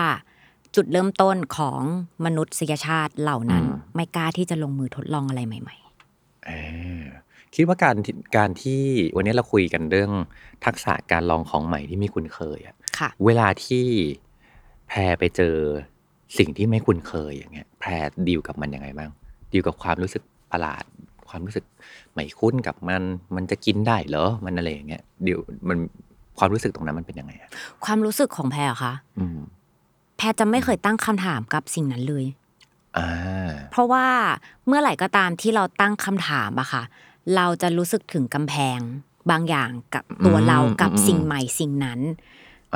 [0.75, 1.81] จุดเริ่มต้นของ
[2.25, 7.03] มนุษยชาติเหล่านั้น ไม่กล้าที่จะลงมือทดลองอะไรใหม่ๆอ่า
[7.55, 8.81] คิดว่าการที่การที่
[9.15, 10.11] วันนี้เราคุยกันเรื่อง
[10.65, 13.85] ทักษะการลองของใหม่ที่ไม่คุ้นเคยอะๆค่ะเวลาที่
[14.87, 15.55] แพรไปเจอ
[16.37, 17.89] สิ่งที่ไม่คุ้นเคยอย่างเงี้ย แพร
[18.27, 19.09] ดีลกับมันยังไงบ้าง
[19.51, 20.83] ดีลกับความรู้สึกประหลาด
[21.29, 21.65] ความรู้สึก
[22.13, 23.03] ไม่คุ้นกับมัน
[23.35, 25.77] มันจะกินได้เหรอมันอะไรอย่างเงี้ยดีลมัน
[26.37, 27.49] ความรู้สึกตรงนั้นมันเป็นยังไงอะ
[27.85, 29.39] ความรู้สึกของแพรอะคะอืม
[30.17, 32.25] แพรจะไม่เคยตั้งคำถามกับสิ่งนั้นเลย
[32.97, 34.05] อ่าเพราะว่า
[34.67, 36.83] เมื่อไหร่ก็ตามที่เราตั้งคำถามอะค่ะ
[37.35, 38.79] เราจะรู้สึกถึงกำแพง
[39.31, 41.99] บางอย่างกับตัวอืมเรากับอืมสิ่งใหม่สิ่งนั้น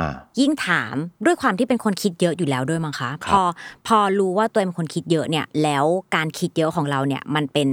[0.00, 3.42] อ่ายิ่งถามด้วยความที่เป็นคนคิดเยอะอยู่แล้วด้วยมั้งคะคพรับอ
[3.86, 7.68] พอรู้ว่าตัวเองเป็นคนคิดเยอะเนี่ย แล้วการคิดเยอะของเราเนี่ย มันเป็น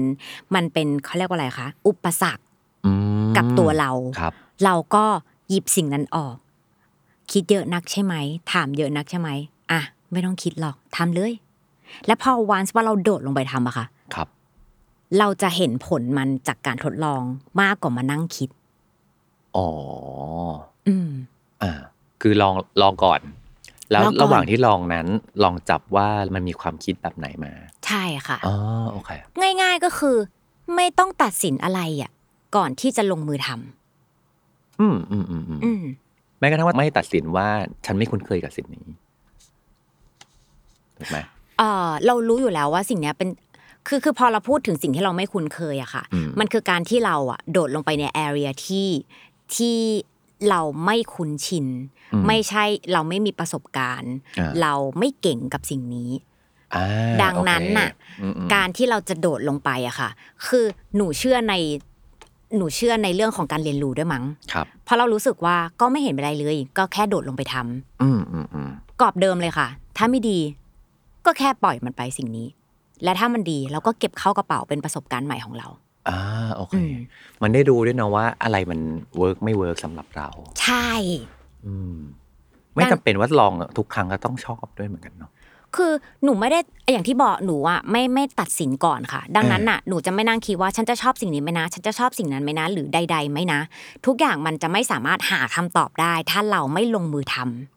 [0.56, 2.44] มันเป็นเขาเรียกว่าอะไรคะอุปสรรค
[2.86, 2.92] อื
[3.30, 5.06] มกับตัวเราครับเราก็
[5.50, 6.36] หยิบสิ่งนั้นออก
[7.32, 8.16] คิดเยอะนักใช่ไหม
[8.52, 9.30] ถามเยอะนักใช่ไหม
[9.72, 11.34] อะไม่ต้องคิดหรอกทำเลย
[12.06, 14.28] และพอวันว่าเราโดดลงไปทำอะค่ะครับ
[15.20, 17.22] เราจะเห็นผลมันจากการทดลอง
[17.62, 18.50] มากกว่ามานั่งคิด
[19.58, 19.70] อ๋อ
[20.88, 21.10] อืม
[21.64, 21.72] อ่า
[22.22, 23.22] คือลองลองก่อน
[23.92, 25.08] แล้วลองก่อนระหว่างที่ลองนั้น
[25.44, 27.54] ลองจับว่ามันมีความคิดแบบไหนมา
[27.88, 28.56] ใช่ค่ะอ๋อ
[28.92, 29.10] โอเค
[29.62, 30.18] ง่าย ๆก็คือ
[30.76, 32.12] ไม่ต้องตัดสินอะไรอะ
[32.56, 35.82] ก่อนที่จะลงมือทำอืมอืมอืมอืมอืม
[36.40, 37.48] แม้กระทั่งว่าไม่ตัดสินว่า
[37.86, 38.86] ฉันไม่คุ้นเคยกับสิ่งนี้
[41.00, 41.18] ถูกไหม
[41.58, 43.30] เออเรารู้อยู่แล้วว่าสิ่งเนี้ยเป็น
[43.88, 48.88] คือคือพอเราพูดถึงสิ่งที่เราไม่คุ้นเคยอะค่ะอืมมันคือการที่เราอะโดดลงไปในแอเรียที่
[49.56, 49.78] ที่
[50.50, 51.68] เราไม่คุ้นชิน
[52.14, 56.12] อืมไม่ใช่เราไม่มีประสบการณ์อ่าเราไม่เก่งกับสิ่งนี้
[56.76, 56.86] อ่า
[57.22, 57.90] ดังนั้นโอเคน่ะ
[58.22, 60.10] อืมอืมการที่เราจะโดดลงไปอะค่ะ
[60.48, 61.54] คือหนูเชื่อใน
[62.58, 68.70] หนูเชื่อในเรื่องของการเรียนรู้ด้วยมั้งครับเพราะเรารู้สึกว่าก็ไม่เห็นเป็นไรเลย ก็แค่โดดลงไปทำอืมอืมอืม
[69.02, 70.40] กรอบเดิมเลยค่ะ ถ้าไม่ดี
[71.28, 72.48] ก็แค่ปล่อยมันไปสิ่งนี้
[73.04, 75.68] และถ้ามันดีเราก็เก็บเข้ากระเป๋าเป็นประสบการณ์ใหม่ของเรา
[76.10, 76.20] อ่า
[76.56, 76.94] โอเคอืม
[77.42, 78.80] มันได้ดูด้วยนะว่าอะไรมัน
[79.18, 80.30] work ไม่ work สำหรับเรา
[80.62, 80.90] ใช่
[81.66, 81.96] อืม
[82.74, 85.32] ไม่ดังจำเป็นว่าลองทุกครั้งก็ต้องชอบด้วยเหมือนกันเนาะ
[85.76, 85.92] คือ
[86.24, 86.60] หนูไม่ได้
[86.92, 93.60] อย่างที่บอกหนูอะไม่ไม่ตัดสินก่อนค่ะ ดังนั้นน่ะหนูจะไม่นั่งคิดว่าฉันจะชอบสิ่งนี้ไหมนะ ฉันจะชอบสิ่งนั้นไหมนะ หรือใด ๆไหมนะ
[94.06, 97.77] ทุกอย่างมันจะไม่สามารถหาคำตอบได้ ถ้าเราไม่ลงมือทำอืม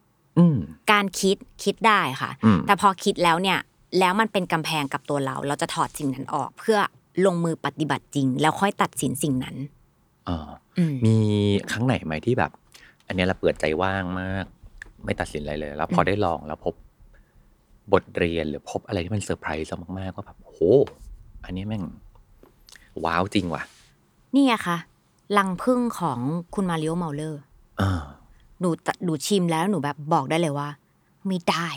[0.92, 3.58] การคิดคิดได้ค่ะอืมแต่พอคิดแล้วเนี่ย
[3.98, 6.78] แล้วมันเป็นกำแพงกับตัวเรา เราจะถอดสิ่งนั้นออก เพื่อ
[7.26, 9.56] ลงมือปฏิบัติจริง แล้วค่อยตัดสินสิ่งนั้น
[10.26, 10.48] เออ
[10.78, 11.16] อืมมี
[11.70, 12.50] ครั้งไหนไหมที่แบบ
[13.06, 14.44] อันเนี้ยเราเปิดใจกว้างมาก
[15.04, 16.74] ไม่ตัดสินอะไรเลย แล้วพอได้ลองแล้วพบ
[17.92, 20.58] บทเรียนหรือพบอะไรที่มันเซอร์ไพรส์เรามากๆว่าแบบโห
[21.44, 21.84] อันนี้แม่ง
[23.04, 23.62] wow จริงว่ะ
[24.34, 24.76] นี่ไงคะ
[25.38, 26.18] รังผึ้งของ
[26.54, 27.40] คุณมาริโอเมาเลอร์
[27.78, 28.02] เออ
[28.60, 30.68] หนูตหนูชิมแล้วหนูแบบบอกได้เลยว่า
[31.26, 31.68] ไม่ได้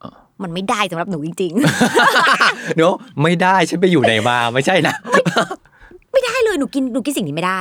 [0.00, 1.52] เออมันไม่ได้สำหรับหนูจริง
[2.76, 7.60] เนาะไม่ได้ฉันไปอยู่ไหนมาไม่ใช่นะๆไม่ได้เลยหนูกินหนูกินสิ่งนี้ไม่ได้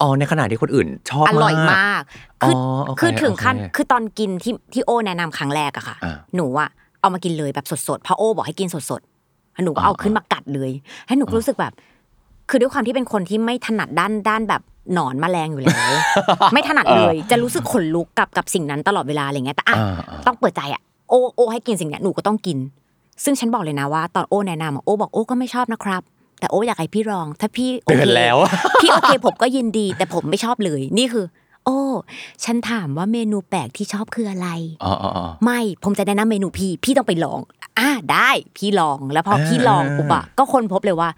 [0.00, 2.02] อ๋อในขณะที่คนอื่นชอบอร่อยมาก
[2.42, 6.68] คืออ๋อโอเคคือถึงขั้นโอเคคือตอนกินที่ที่โอแนะนำครั้งแรกอะค่ะอ่าหนูอะ
[7.00, 10.70] เอามากินเลยแบบสดๆเพราะโอบอกให้กินสดๆแล้วหนูก็อ่าเอาขึ้นมากัดเลย
[11.06, 11.72] ให้หนูก็รู้สึกแบบ
[12.48, 14.62] คือด้วยความที่เป็นคนที่ไม่ถนัดด้านด้านแบบ
[14.94, 15.92] หนอนแมลงอยู่แล้ว
[16.52, 22.58] ไม่ถนัดเลย จะรู้สึกขนลุกกับกับสิ่งนั้นตลอดเวลาอะไรเงี้ยแต่อะอ่าอ่าต้องเปิดใจอะโอโอ ให้กินสิ่งเนี้ยหนูก็ต้องกิน
[23.24, 26.02] ซึ่งฉันบอกเลยนะว่า ตอนโอแนะนำอะโอบอกโอก็ไม่ชอบนะครับ
[26.40, 28.36] แต่โออยากให้พี่ลอง ถ้าพี่โอเตืเคอนแล้ว
[28.82, 31.24] พี่โอเคผมก็ยินดี แต่ผมไม่ชอบเลยนี่คือ
[31.64, 31.78] โอ้
[32.44, 34.48] ฉันถามว่าเมนูแปลกที่ชอบคืออะไร
[34.84, 37.40] อ๋ออ๋ออ๋อไม่ผมจะแนะนำเมนูพี่พี่ต้องไปลอง
[37.78, 41.08] อ่าได้พี่ลองแล้วพอพี่ลองปุ๊บอะก็คนพบเลยว่า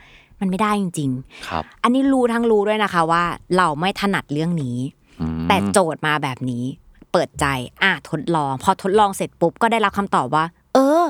[0.44, 1.10] มันไม่ได้จริง
[1.48, 3.24] ครับๆอันนี้รู้ทั้งรู้ด้วยนะคะว่า
[3.56, 4.76] เราไม่ถนัดเรื่องนี้
[5.20, 6.64] อืมแต่โจทย์มาแบบนี้
[7.12, 7.46] เปิดใจ
[7.82, 11.04] อะทดลอง พอทดลองเสร็จปุ๊บก็ได้รับคำตอบว่า เออ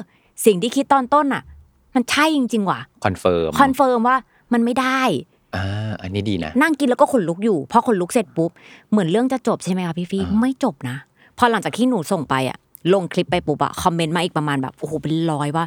[0.47, 1.43] สิ่งที่คิดตอนต้นอะ
[1.95, 4.17] มันใช่จริงๆว่ะ confirm con firm ว่า
[4.53, 5.01] มันไม่ได้
[5.57, 8.51] อ่าอันนี้ดีนะ นั่งกินแล้วก็ขนลุกอยู่พอขนลุกเสร็จปุ๊บ
[8.91, 10.97] เหมือนเรื่องจะจบใช่ไหมคะพี่ฟี่อ่าไม่จบนะ
[11.39, 12.59] พอหลังจากที่หนูส่งไปอะ
[12.95, 15.65] ลงคลิปไปปุ๊บอะ comment มาอีกประมาณแบบโอ้โหเป็นร้อยว่า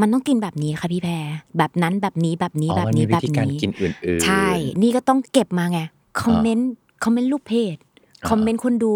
[0.00, 1.26] มันต้องกินแบบนี้ค่ะพี่แพร
[1.58, 4.46] แบบนั้นแบบนี้แบบนี้อ๋อแบบมันนี้มีวิแบบธีการนี้กินอื่นๆใช่
[4.82, 5.80] นี่ก็ต้องเก็บมาไง
[6.22, 6.70] คอมเมนต์
[7.04, 7.76] คอมเมนต์รูปเพจ
[8.28, 8.94] คอมเมนต์คนดู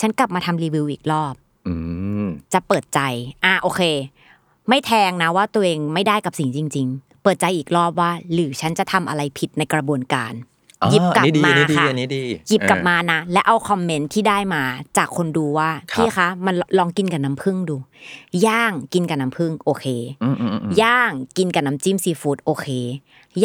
[0.00, 1.34] ฉันกลับมาทำรีวิวอีกรอบ
[1.66, 1.74] อื
[2.24, 3.00] มจะเปิดใจ
[3.44, 3.82] อะโอเค
[4.68, 10.51] ไม่แทงนะว่าตัวเองไม่ได้กับสิ่งจริง ๆ เปิดใจอีกรอบว่า หรือฉันจะทำอะไรผิดในกระบวนการอ๋อ
[10.90, 14.62] หยิบกลับอันนี้ดีมาอันนี้ดีค่ะอันนี้ดีหยิบกลับเออมานะและเอาคอมเมนต์ที่ได้มา
[14.96, 17.76] จากคนดูว่าครับพี่คะมันลองกินกับน้ำผึ้งดู
[18.46, 19.86] ย่างกินกับน้ำผึ้งโอเค
[20.22, 22.66] อืมอืมอืมอืมย่างกินกับน้ำจิ้มซีฟู้ดโอเค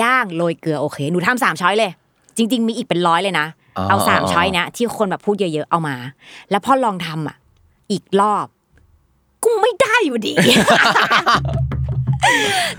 [0.01, 1.91] ย่างโรยเกลือโอเคหนูทำสามช้อยเลย
[2.37, 3.47] จริง ๆ มีอีกเป็นร้อยเลยนะ
[3.89, 5.95] เอาสามช้อยเนี้ยที่คนแบบพูดเยอะๆเอามา
[6.49, 7.37] แล้วพอลองทำอะ
[7.91, 8.45] อีกรอบ
[9.43, 10.33] กูไม่ได้อยู่ดี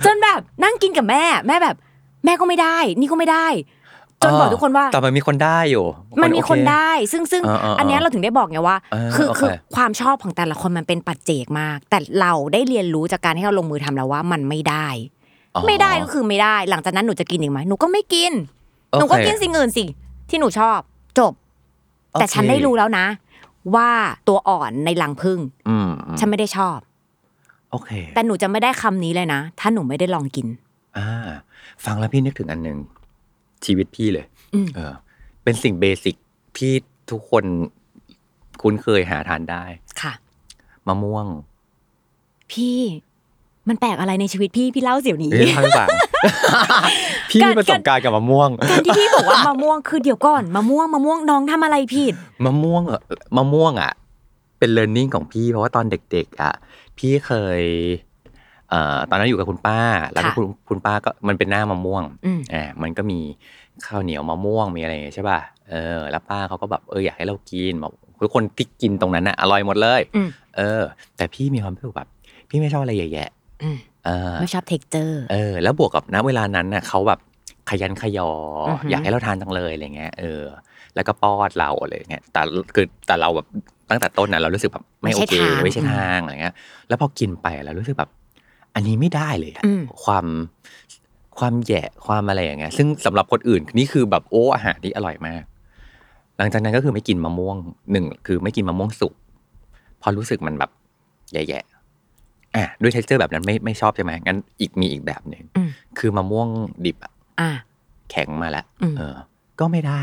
[0.05, 1.77] จนแบบนั่งกินกับแม่ แม่แบบ
[2.25, 3.47] แม่ก็ไม่ได้ นี่ก็ไม่ได้
[4.23, 5.85] จนบอกทุกคนว่าแต่มันมีคนได้อยู่
[6.23, 14.89] มันมีโอเคนได้ ซึ่งซึ่งเออเออเอออัอันเนี้ยเราถึงได้บอกไงว่าเออคือโอเคคือความชอบของแต่ละคนมันเป็นปัจเจกมาก แต่เราได้เรียนรู้จากการที่เราลงมือทำแล้วว่ามันไม่ได้
[15.55, 18.33] อ๋อไม่ได้ก็คือไม่ได้ หลังจากนั้นหนูจะกินอีกไหมหนูก็ไม่กิน
[18.99, 19.85] หนูก็โอเคกินสิ่งอื่นสิ
[20.31, 20.79] ที่หนูชอบ
[21.19, 21.33] จบ
[22.13, 23.07] แต่โอเคฉันได้รู้แล้วนะ
[23.75, 23.91] ว่า
[24.29, 26.79] ตัวอ่อนในลังพึ่งอืมอืมฉันไม่ได้ชอบ
[27.71, 30.47] โอเค แต่หนูจะไม่ได้คำนี้เลยนะ ถ้าหนูไม่ได้ลองกิน
[30.99, 31.09] อ่า
[31.85, 32.79] ฟังแล้วพี่นึกถึงอันหนึ่ง
[33.65, 34.93] ชีวิตพี่เลยอืมเออ
[35.43, 36.15] เป็นสิ่งเบสิก
[36.59, 36.73] ที่
[37.11, 37.45] ทุกคน
[38.63, 39.65] คุ้นเคยหาทานได้
[40.03, 40.13] ค่ะ
[40.87, 41.27] มะม่วง
[42.53, 42.79] พี่
[43.69, 45.89] มันแปลกอะไรในชีวิตพี่ พี่เล่าเสียวนี้เอ้ยทางฝั่ง
[47.31, 53.01] พี่มีประสบการณ์กับมะม่วงการที่พี่บอกว่ามะม่วงคือเดี๋ยวก่อนมะม่วงมะม่วงน้องทำอะไรผิด มะม่วงเออ
[53.37, 53.93] มะม่วงอะ
[54.59, 56.53] เป็นเลิร์นนิ่งของพี่เพราะว่าตอนเด็ก ๆ อะ
[56.99, 58.08] พี่เคยเอ่อ
[59.11, 59.81] ตอนนั้นอยู่กับคุณป้า
[60.13, 63.21] แล้วก็ค่ะคุณคุณป้าก็มันเป็นหน้ามะม่วงอืมอ่ามันก็มี
[63.87, 70.83] ข้าวเหนียวมะม่วงมีอะไรอย่างเงี้ยใช่ป่ะเออแล้วป้าเขาก็แบบเอออยากให้เรากินบอกทุกคนที่กินตรงนั้นอะอร่อยหมดเลยอืมเออ
[71.17, 72.09] แต่พี่มีความรู้สึกแบบ
[72.49, 73.25] พี่ไม่ชอบอะไรแย่
[73.63, 77.21] อืมๆเออไม่ชอบ texture เออ แล้วบวกกับณเวลานั้นน่ะเขาแบบ
[77.71, 78.31] ขยันขยอ
[78.69, 80.45] ออหืออยากให้เราทานจังเลยอะไรเงี้ยเออ
[80.95, 82.41] แล้วก็ป้อนเราอะไรเงี้ยแต่
[82.75, 83.47] คือแต่เราแบบ
[83.91, 86.55] ตั้งแต่ต้นน่ะเรารู้สึกแบบไม่โอเคไม่ใช่ทางอะไรเงี้ย
[86.89, 88.11] แล้วพอกินไปเรารู้สึกแบบ
[88.79, 90.27] อันนี้ไม่ได้เลยอะอืมความ
[91.39, 95.43] ความแย่ความอะไรอย่างเงี้ยซึ่งสำหรับคนอื่นนี่คือแบบโอ้อาหารที่อร่อยมาก
[96.39, 97.57] หลังจากนั้นก็คือไม่กินมะม่วง
[97.93, 99.15] หนึ่งคือไม่กินมะม่วงสุก
[99.99, 100.71] เพราะรู้สึกมันแบบ
[101.33, 106.49] แย่ๆอะด้วย texture แบบนั้นไม่ไม่ชอบใช่ไหมงั้นอีกมีอีกแบบหนึ่งอืมคือมะม่วง
[106.85, 107.51] ดิบอะอ่า
[108.11, 109.17] แข็งมาแล้วอืมเออ
[109.61, 110.03] ก็ไม่ได้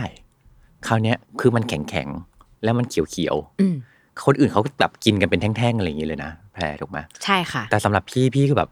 [0.87, 3.75] คราวเนี้ยคือมันแข็งแข็งๆแล้วมันเขียวเขียวๆอืม
[4.25, 8.69] คนอื่นเขาแบบกินกันเป็นแท่งๆอะไรอย่างนี้เลยนะแพรถูกไหมใช่ค่ะ แต่สำหรับพี่พี่คือแบบ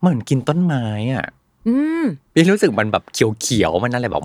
[0.00, 1.26] เหมือนกินต้นไม้อะ
[1.68, 4.22] อืมพี่รู้สึกมันแบบเขียวๆมันอะไรแบบ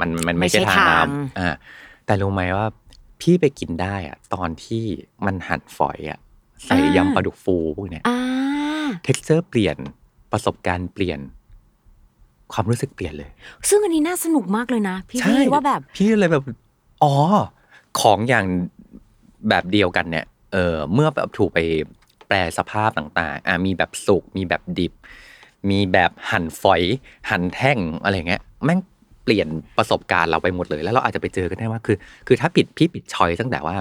[0.00, 1.48] มันมันไม่ใช่ไม่ใช่ทางทางน้ำอ่า
[2.06, 2.66] แต่รู้ไหมว่า
[3.20, 4.82] พี่ไปกินได้อะ ตอนที่
[5.26, 6.18] มันหั่นฝอยอะ
[6.66, 8.18] ใส่ยำปลาดุกฟูพวกเนี้ยอ่า
[9.04, 9.76] เท็กเจอร์เปลี่ยน
[10.32, 11.20] ประสบการณ์เปลี่ยน
[12.52, 13.30] ความรู้สึกเปลี่ยนเลย
[13.68, 16.42] ซึ่งอันนี้น่าสนุกมากเลยนะ พี่พี่ว่าแบบ พี่เลยแบบ
[17.02, 17.14] อ๋อ
[18.00, 18.46] ของอย่าง
[19.48, 21.58] แบบเดียวกันเนี่ยเออเมื่อแบบถูกไป
[22.28, 24.92] แปลสภาพต่างๆอะมีแบบสุกมีแบบดิบ
[25.70, 26.82] มีแบบหั่นฝอย
[27.30, 28.80] หั่นแท่งอะไรเงี้ยแม่ง
[29.24, 29.48] เปลี่ยน
[29.78, 33.74] ประสบการณ์เราไปหมดเลย แล้วเราอาจจะไปเจอกันได้ว่าคือ คือถ้าปิดพี่ปิดชอยตั้งแต่ว่า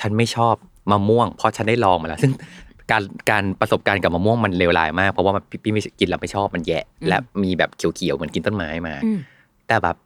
[0.00, 0.54] ฉันไม่ชอบ
[0.90, 2.32] มะม่วง เพราะฉันได้ลองมาแล้ว ซึ่ง
[2.90, 9.18] การการประสบการณ์กับมะม่วงมันเลวร้ายมาก เพราะว่ามันพี่พี่ไม่กินแล้วไม่ชอบมันแย่และมีแบบเขียวๆเหมือนกินต้นไม้มาอืม
[9.68, 9.96] แต่แบบ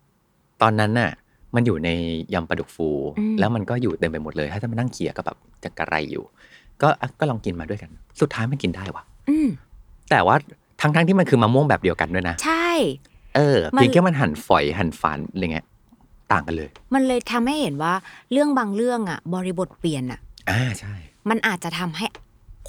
[0.62, 1.10] ตอนนั้นน่ะ
[1.54, 1.90] มันอยู่ใน
[2.34, 2.88] ยำปลาดุกฟู
[3.18, 6.24] อืมแล้วมันก็อยู่เต็มไปหมดเลย ถ้าจะมานั่งเขี่ยก็แบบจะกระไรอยู่
[6.82, 7.90] ก็อะก็ลองกินมาด้วยกัน
[8.20, 9.48] สุดท้ายมันกินได้ว่ะอืม
[10.10, 10.36] แต่ว่า
[10.80, 12.68] ทั้งทั้งๆที่มันคือมะม่วงแบบเดียวกันด้วยนะ ใช่
[13.36, 15.66] เออมันเพียงแค่มันหั่นฝอยหั่นฝานอะไรเงี้ย
[16.32, 17.92] ต่างกันเลย มันเลยทำให้เห็นว่า
[18.32, 20.94] เรื่องบางเรื่องอะ บริบทเปลี่ยนอะ อ่าใช่
[21.28, 22.06] มันอาจจะทำให้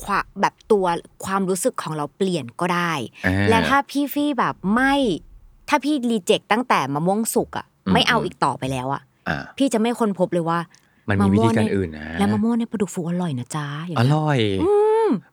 [0.04, 0.86] ความแบบตัว
[1.26, 2.93] ความรู้สึกของเราเปลี่ยนก็ได้
[3.26, 4.93] อ่และถ้าพี่ฟี่แบบไม่
[5.69, 10.60] ถ้าพี่รีเจ็คตั้งแต่มะม่วงสุกอะอืม ไม่เอาอีกต่อไปแล้วอะอ่าพี่จะไม่ค้นพบเลยว่า
[11.10, 14.40] มันมีวิธีการมะม่วงในอื่นนะแล้วมะม่วงในปลาดุกฟูอร่อยนะจ๊ะอย่างอเงี้ยร่อย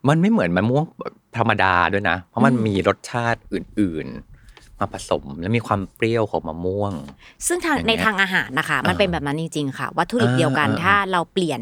[0.07, 0.83] มันไม่เหมือนมะม่วง
[1.37, 6.93] ธรรมดาด้วยนะ เพราะมันอืมมีรสชาติอื่นๆมมาผสมแล้วมีความเปรี้ยวของมะม่วง
[7.47, 11.61] ซึ่งทางอย่างเงี้ในยทางอาหารนะคะ มันอ่าเป็นแบบนั้นจริง ๆ ค่ะ วัตถุดิบอ่าเดียวกันอ่าถ้าเราเปลี่ยน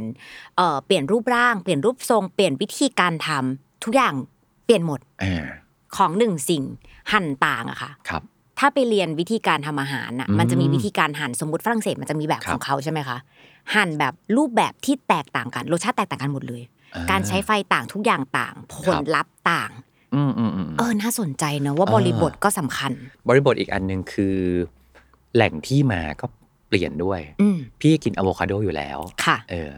[0.57, 4.13] เอ่อเปลี่ยนรูปร่างเปลี่ยนรูปทรงเปลี่ยนวิธีการทำทุกอย่าง
[4.65, 5.45] เปลี่ยนหมดอ่า
[5.95, 6.63] ของหนึ่งสิ่ง
[7.11, 8.23] หั่นต่างอะค่ะครับ
[8.61, 13.17] ถ้าไปเรียนวิธีการทำอาหารน่ะอืมมันจะมีวิธีการหั่นสมมติฝรั่งเศสมันจะมีแบบครัขบองเขาใช่ไหมคะ
[13.75, 16.61] หั่นแบบรูปแบบที่แตกต่างกันรสชาติแตกต่างกันหมดเลย
[16.95, 19.71] อ่าการใช้ไฟต่างทุกอย่างต่าง ผลลัพธ์ต่าง
[20.15, 22.91] อืมอืมอืมเออน่าสนใจเนอะว่าอ่าบริบทก็สำคัญ
[23.27, 24.37] บริบทอีกอันหนึ่งคือ
[25.35, 26.25] แหล่งที่มาก็
[26.67, 29.71] เปลี่ยนด้วยอืมพี่กินอะโวคาโดอยู่แล้วค่ะ เออ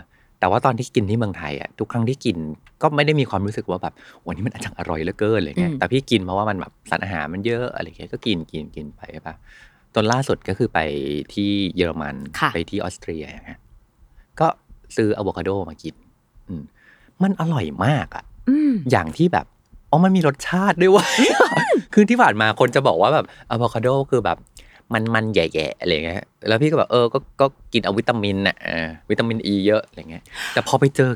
[0.44, 2.38] แต่ว่าตอนที่กินที่เมืองไทยอะทุกครั้งที่กิน
[2.82, 3.94] ก็ไม่ได้มีความรู้สึกว่าแบบ
[4.28, 9.36] วันนี้มันอาจจะอร่อยเหลือเกินอะไรเงี้ยอืมแต่พี่กินเพราะว่ามันแบบสารอาหารมันเยอะอะไรเงี้ยก็กินกินกินไปใช่ปะ
[9.94, 10.80] ตอนล่าสุดก็คือไป
[11.34, 13.60] ที่เยอรมันค่ะไปที่ออสเตรียอย่างเงี้ย
[14.40, 14.48] ก็
[14.96, 15.96] ซื้ออะโวคาโดมากิน
[16.48, 16.64] อืม
[17.24, 19.46] มันอร่อยมากอะอืมอย่างที่แบบ
[19.92, 21.06] อ๋อมันมีรสชาติด้วยเว่า
[21.94, 24.38] คือที่ผ่านมาคนจะบอกว่าแบบอะโวคาโดคือแบบ
[24.94, 30.24] มันมันแย่ๆอะไรเงี้ยแล้วพี่ก็แบบเออก็ก็กินเอาวิตามินน่ะเออวิตามินอีเยอะอะไรเงี้ย
[30.54, 31.12] แต่พอไปเจอ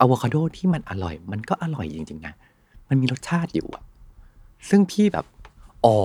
[0.00, 2.34] อะโวคาโดที่มันอร่อย มันก็อร่อยจริงๆนะ
[2.88, 3.82] มันมีรสชาติอยู่อะ
[4.68, 5.26] ซึ่งพี่แบบ
[5.86, 5.98] อ๋อ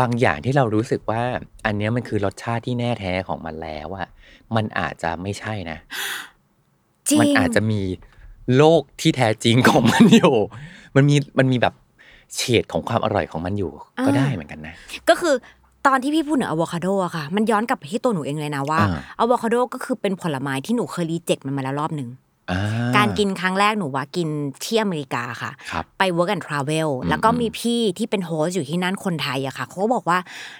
[0.00, 1.22] บางอย่างที่เรารู้สึกว่า
[1.64, 4.08] อันเนี้ยมันคือรสชาติที่แน่แท้ของมันแล้วอะ
[4.56, 5.78] มันอาจจะไม่ใช่นะ
[7.08, 7.80] จริงมันอาจจะมี
[8.56, 10.36] โลกที่แท้จริงของมันอยู่
[10.96, 11.74] มันมีมันมีแบบ
[12.36, 13.72] เฉดของความอร่อยของมันอยู่
[14.06, 14.74] ก็อ่าได้เหมือนกันนะ
[15.08, 15.34] ก็คือ
[15.86, 22.08] ตอนที่พี่พูดถึงอะโวคาโดอะค่ะ มันย้อนกลับไปที่ตัวหนูเองเลยนะว่าอ่าอะโวคาโดก็คือเป็นผลไม้ที่หนูเคย reject มันมาแล้วรอบหนึ่ง
[22.50, 22.56] อ่
[22.96, 24.28] การกินครั้งแรกหนูว่ากิน
[24.64, 30.18] ที่อเมริกาค่ะครับไป work and travel อืมแล้วก็มีพี่ที่เป็น host อยู่ที่นั่นคนไทยอะค่ะเขาก็บอกว่า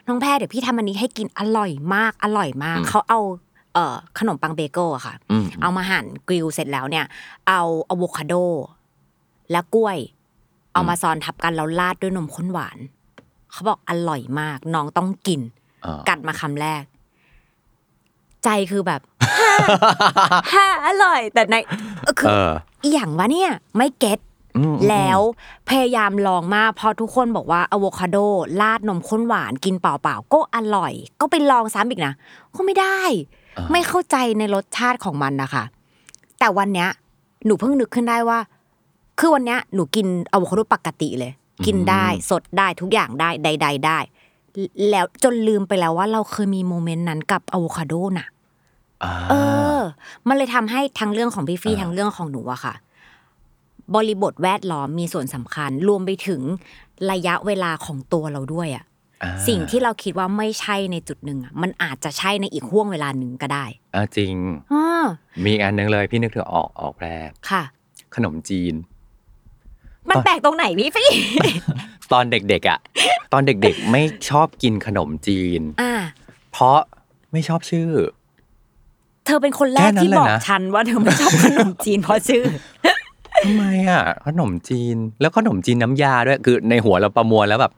[0.09, 3.21] น้องแพรเดี๋ยวพี่ทำอันนี้ให้กินอร่อยมากอร่อยมากเขาเอา
[3.75, 7.05] เอ่อขนมปังเบเกิลอะค่ะอืมเอามาหั่น grill เสร็จแล้วเนี่ย
[7.49, 8.35] เอาอะโวคาโด
[9.51, 9.99] และกล้วย
[10.73, 12.79] เอามาซอนทับกันแล้วราดด้วยนมข้นหวาน
[13.53, 15.41] เขาบอกอร่อยมาก น้องต้องกิน
[15.85, 16.85] อ่ากัดมาคำแรก
[18.45, 19.01] ใจคือแบบ
[20.53, 21.57] ฮ่าอร่อย แต่ใน
[22.03, 22.53] เออคือเออ
[22.83, 24.19] อหย่างวะเนี่ย ไม่เก็ต
[24.57, 25.21] อืมแล้ว
[25.69, 28.17] พยายามลองมากเพอทุกคนบอกว่าอะโวคาโด
[28.61, 32.15] ราดนมข้นหวานกินเปล่าๆก็อร่อย ก็ไปลองซ้ำอีกนะ
[32.57, 33.01] ก็ไม่ได้
[33.59, 35.65] อ่าไม่เข้าใจในรสชาติของมันนะคะ
[36.39, 36.89] แต่วันเนี้ย
[37.47, 38.39] หนูเพิ่งนึกขึ้นได้ว่า
[39.19, 41.33] คือวันเนี้ยหนูกินอะโวคาโดปกติเลย
[41.67, 43.99] กินได้สดได้ทุกอย่างได้ใด ๆ ได้
[44.91, 48.27] แล้วจนลืมไปแล้วว่าเราเคยมีโมเมนต์นั้นกับอะโวคาโดน่ะ
[49.05, 49.35] อ่าเอ
[49.79, 49.81] อ
[50.29, 52.75] มันเลยทำให้ทั้งเรื่องของพี่ฟี่อ่าทั้งเรื่องของหนูอะค่ะ
[53.95, 56.41] บริบทแวดล้อมมีส่วนสำคัญ รวมไปถึง
[57.11, 58.85] ระยะเวลาของตัวเราด้วยอะ
[59.23, 64.35] อ่าสิ่งที่เราคิดว่าไม่ใช่ในจุดหนึ่งอะมันอาจจะใช่ในอีกห่วงเวลาหนึ่งก็ได้อ่าจริง
[64.73, 65.07] อ่า
[65.43, 67.07] มีอีกอันหนึงเลยพี่นึกถึงออกออกแปร
[67.51, 67.63] ค่ะ
[68.15, 68.75] ขนมจีน
[70.11, 71.09] มันแปลกตรงไหนพี่ฟี่
[72.13, 72.79] ตอนเด็กๆอะ
[73.33, 75.95] ตอนเด็กๆไม่ชอบกินขนมจีน อ่า
[76.53, 76.79] เพราะ
[77.33, 77.91] ไม่ชอบชื่อ
[79.27, 82.45] เธอเป็นคนแรแค่กนั้นที่เลยบอกนะฉันว่าเธอไม่ชอบขนมจีนเพราะชื่อ
[83.45, 87.73] ทำไมอะ ขนมจีนแล้วขนมจีนน้ำยาด้วยคือในหัวเราประมวลแล้วแบบ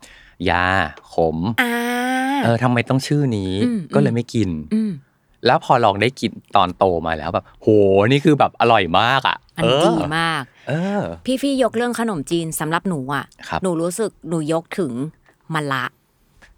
[0.51, 0.65] ยา
[1.15, 1.73] ขมอ่า
[2.45, 4.91] เออทำไมต้องชื่อนี้อืมก็เลยไม่กินอืม
[5.47, 7.69] แล้วพอลองได้กินตอนโตมาแล้วแบบโห
[8.09, 14.93] นี่คือแบบอร่อยมากอะมันเออดีมากเออพี่ฟี่ยกเรื่องขนมจีนสำหรับหนูอะครับหนูรู้สึกหนูยกถึง
[15.55, 15.85] มะละ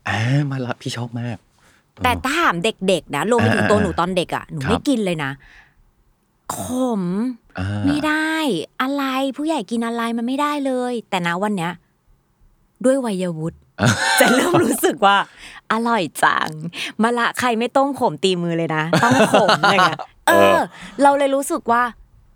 [0.08, 0.18] อ่า
[0.50, 1.36] มาละพี่ชอบมาก
[2.04, 5.30] แต่ถ้าถามเด็กๆนะรวมไปถึงตัวหนูตอนเด็กอะหนูครับไม่กินเลยนะ
[6.56, 6.58] ข
[7.00, 7.02] ม
[7.58, 8.34] อ่าไม่ได้
[8.82, 9.04] อะไร
[9.36, 11.72] ผู้ใหญ่กินอะไรมันไม่ได้เลย แต่นะวันเนี้ย
[12.84, 13.58] ด้วยวัยวุฒิ
[14.20, 15.16] จะเริ่มรู้สึกว่า
[15.72, 16.48] อร่อยจัง
[17.02, 20.56] มะละใครไม่ต้มขมตีมือเลยนะ ต้องขมอะไรเงี้ยเออ
[21.02, 21.82] เราเลยรู้สึกว่า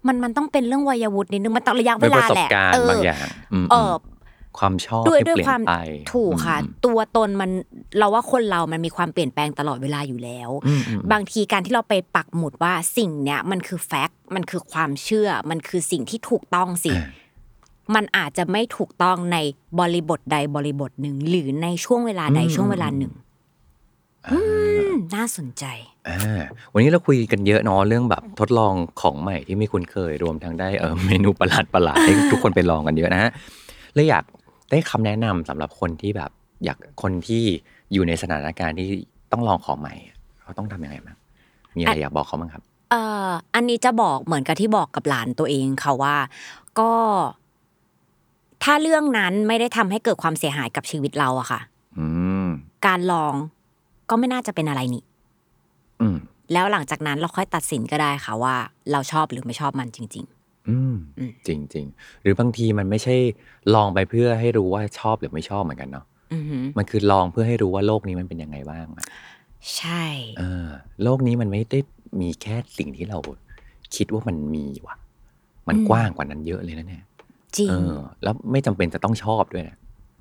[0.07, 3.27] มันมันต้องเป็นเรื่องวัยวุฒินิดนึงมันต้องระยะเวด้วยปลาระสบแหละการเอณ์อบางอย่าง
[3.65, 3.93] มเออ
[4.59, 5.75] ความชอบด้วยที่ด้วยเปลี่ยความนไป
[6.13, 7.51] ถูกค่ะอืมตัวตนมัน
[7.99, 17.07] เราว่าคนเรามันมีความเปลี่ยนแปลงตลอดเวลาอยู่แล้วอืมอืมบางทีการที่เราไปปักหมุดว่าสิ่งเนี้ยมันคือแฟกต์มันคือความเชื่อ มันคือสิ่งที่ถูกต้องสิอ่า
[17.95, 19.37] มันอาจจะไม่ถูกต้องใน
[19.81, 23.13] บริบทใดบริบทหนึ่ง หรือในช่วงเวลาใดช่วงเวลาหนึ่ง
[24.31, 24.39] อื
[24.89, 25.65] มน่าสนใจ
[26.09, 26.41] อ่า
[26.73, 33.31] วันนี้เราคุยกันเยอะเนาะเรื่องแบบทดลองของใหม่ที่ไม่คุ้นเคยรวมทั้งได้เออเมนูประหลาดประหลาดๆให้ทุกคนไปลองกันเยอะนะฮะ
[33.95, 34.25] เลยอยาก
[34.71, 36.31] ได้คำแนะนำสำหรับคนที่แบบ
[36.65, 37.43] อยากคนที่
[37.93, 38.89] อยู่ในสถานการณ์ที่
[39.33, 39.95] ต้องลองของใหม่
[40.43, 41.17] เขาต้องทำยังไงบ้าง
[41.77, 46.17] มีอะไรอยากบอกเขาบ้างครับ เอ่ออันนี้จะบอกเหมือนกับที่บอกกับหลานตัวเองค่ะว่า
[46.81, 46.93] ก็
[48.63, 51.61] ถ้าเรื่องนั้นไม่ได้ทำให้เกิดความเสียหายกับชีวิตเราอะค่ะ
[51.99, 52.07] อื
[52.47, 52.49] ม
[52.87, 53.35] การลอง
[54.11, 55.03] ก็ไม่น่าจะเป็นอะไรนี่
[56.01, 56.17] อืม
[56.53, 58.55] แล้วหลังจากนั้นเราค่อยตัดสินก็ได้ค่ะว่า
[58.93, 60.27] เราชอบหรือไม่ชอบมันจริง
[60.69, 63.17] อืมอืมจริงจริงๆหรือบางทีมันไม่ใช่
[63.75, 69.05] ลองไปเพื่อให้รู้ว่าชอบหรือไม่ชอบเหมือนกันเนาะอือหือมันคือลองเพื่อให้รู้ว่าโลกนี้มันเป็นยังไงบ้างอะ
[69.77, 70.05] ใช่
[70.39, 70.69] เออ
[71.03, 71.81] โลกนี้มันไม่ได้
[72.21, 73.19] มีแค่สิ่งที่เรา
[73.97, 74.97] คิดว่ามันมีว่ะ
[75.69, 77.05] มันกว้างกว่านั้นเยอะเลยนะเนี่ย
[77.59, 79.77] จริง เออ แล้วไม่จำเป็นจะต้องชอบด้วยนะ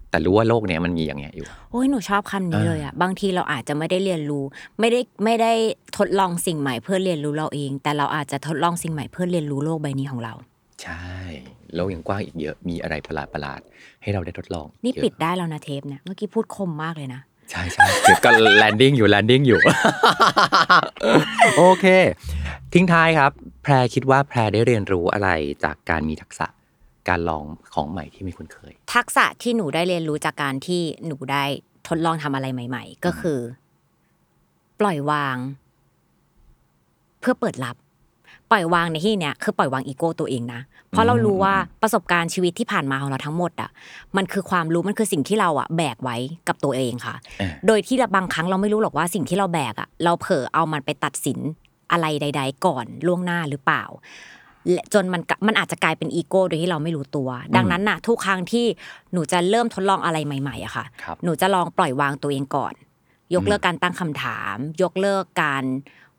[0.10, 4.44] แต่รู้ว่าโลกเนี้ยมันมีอย่างเงี้ยอยู่ โอ้ยหนูชอบคำนี้อ่าเลยอะบางทีเราอาจจะไม่ได้เรียนรู้
[4.80, 5.54] ไม่ได้ไม่ได้
[5.98, 10.34] ทดลองสิ่งใหม่เพื่อเรียนรู้เราเอง แต่เราอาจจะทดลองสิ่งใหม่เพื่อเรียนรู้โลกใบนี้ของเรา
[10.84, 11.08] ใช่
[11.76, 17.22] โลกยังกว้างอีกเยอะมีอะไรประหลาดประหลาดๆให้เราได้ทดลองนี่เยอะปิดได้แล้วนะเทปเนี่ยเมื่อกี้พูดคมมากเลยนะ
[17.52, 19.60] ใช่ใช่เดี๋ยวก็ landing อยู่ landing อยู่
[21.58, 21.86] โอเค
[22.74, 23.32] ทิ้งท้ายครับ
[23.64, 25.30] แพรคิดว่าแพรได้เรียนรู้อะไร
[25.64, 26.48] จากการมีทักษะ
[27.10, 27.44] การลอง
[27.74, 31.44] ของใหม่ที่ไม่คุ้นเคย ทักษะที่หนูได้เรียนรู้จากการที่หนูได้
[31.88, 33.40] ทดลองทำอะไรใหม่ ๆ ก็คือ
[34.80, 35.38] ปล่อยวาง
[37.20, 37.76] เพื่อเปิดรับ
[38.52, 43.70] ปล่อยวางในที่เนี้ยคือปล่อยวางอีโก้ตัวเองนะเพราะเรารู้ว่าประสบการณ์ชีวิตที่ผ่านมาของเราทั้งหมดอะ
[44.18, 51.40] มันคือความรู้มันคือสิ่งที่เราอะแบกไว้กับตัวเองค่ะเออโดยที่บางครั้งเราไม่รู้หรอกว่าสิ่งที่เราแบกอะเราเผลอเอามันไปตัดสิน
[51.92, 53.84] อะไรใด ๆ ก่อนล่วงหน้าหรือเปล่า
[54.39, 54.39] และ
[54.94, 58.66] จนมันกะมันอาจจะกลายเป็นอีโก้โดยที่เราไม่รู้ตัว ดังนั้นน่ะ ทุกครั้งที่
[59.14, 62.74] หนูจะเริ่มทดลองอะไรใหม่ๆอะค่ะครับหนูจะลองปล่อยวางตัวเองก่อน
[63.36, 65.64] ยกเลิกการตั้งคำถาม ยกเลิกการ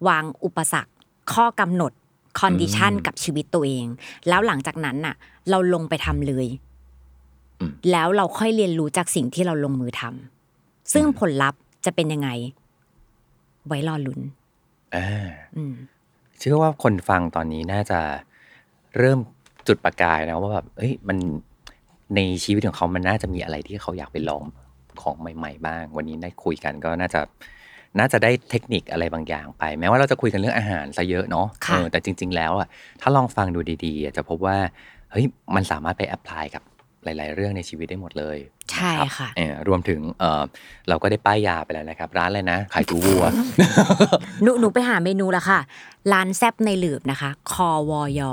[0.08, 0.92] วางอุปสรรค
[1.32, 1.92] ข้อกำหนด
[2.40, 3.86] condition อืมกับชีวิตตัวเอง
[4.28, 5.14] แล้วหลังจากนั้นน่ะ
[5.50, 6.46] เราลงไปทำเลย
[7.60, 12.28] อืมแล้วเราค่อยเรียนรู้จากสิ่งที่เราลงมือทำซึ่งผลลัพธ์จะเป็นยังไง
[13.66, 14.20] ไว้รอลุ้น
[14.94, 15.74] อ่าอืม
[16.38, 18.00] เชื่อว่าคนฟังตอนนี้น่าจะ
[18.98, 19.18] เริ่ม
[19.68, 21.18] จุดประกายนะว่าแบบเอ้ยมัน
[22.16, 24.44] ในชีวิตของเขามันน่าจะมีอะไรที่เขาอยากไปลอง
[25.02, 27.20] ของใหม่ ๆ บ้าง วันนี้ได้คุยกันก็น่าจะ
[27.98, 32.68] น่าจะได้เทคนิคอะไรบางอย่างไป แม้ว่าเราจะคุยกันเรื่องอาหารซะเยอะเนาะค่ะเออแต่จริง ๆ แล้วอะ
[33.00, 34.56] ถ้าลองฟังดูดีๆอะจะพบว่า
[35.12, 36.62] เฮ้ยมันสามารถไป apply กับ
[37.04, 38.38] หลาย ๆ เรื่องในชีวิตได้หมดเลย
[38.72, 40.42] ใช่นะครับค่ะเออรวมถึงเออ
[40.88, 43.24] เราก็ได้ป้ายยาไปแล้วนะครับ ร้านอะไรนะขายจูวัว
[44.42, 45.60] หนูหนูไปหาเมนูแล้วค่ะ
[46.12, 48.32] ร้านแซบในหลืบนะคะ คอวอยอ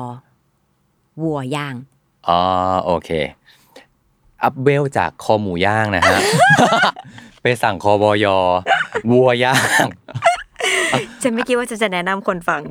[1.23, 1.75] วัวย่าง
[2.27, 2.41] อ๋อ
[2.85, 3.09] โอเค
[4.43, 6.19] up level จากคอหมูย่างนะฮะ
[7.41, 8.37] ไปสั่งคอบอยอ
[9.11, 9.87] วัวย่าง
[11.21, 12.61] ฉันไม่คิดว่าจะจะแนะนำคนฟัง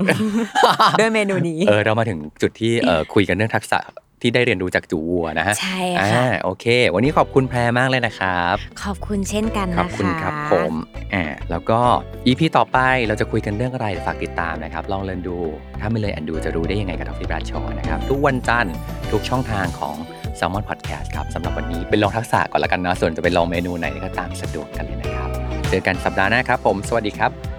[0.99, 3.79] ด้วยเมนูนี้ เออเรามาถึงจุดที่เออคุยกันเรื่องทักษะ
[4.27, 10.73] ที่ได้เรียนรู้จากจูวัวนะฮะใช่อ่าค่ะโอเค วันนี้ขอบคุณแพรมากเลยนะครับ ขอบคุณเช่นกันขอบนะคะคุณครับผม
[11.15, 11.81] อ่าแล้วก็
[12.27, 15.39] อีพีต่อไปเราจะคุยกันเรื่องอะไรฝากติดตามนะครับ ลองเรียนดู
[15.81, 18.75] ถ้าไม่เลยอันดูจะรู้ได้ยังไงกับทอฟฟี่บราชอนะครับ ทุกวันจันทร์
[19.13, 19.97] ทุกช่องทางของ
[20.39, 25.29] s ซ l m o n Podcast ครับสำหรับวันนี้เป็นลองทักษะก่อนละกันนะส่วนจะไปลองเมนูไหนก็ตามสะดวกกันเลยนะครับ
[25.69, 27.56] เจอกันสัปดาห์หน้าครับผม สวัสดีครับ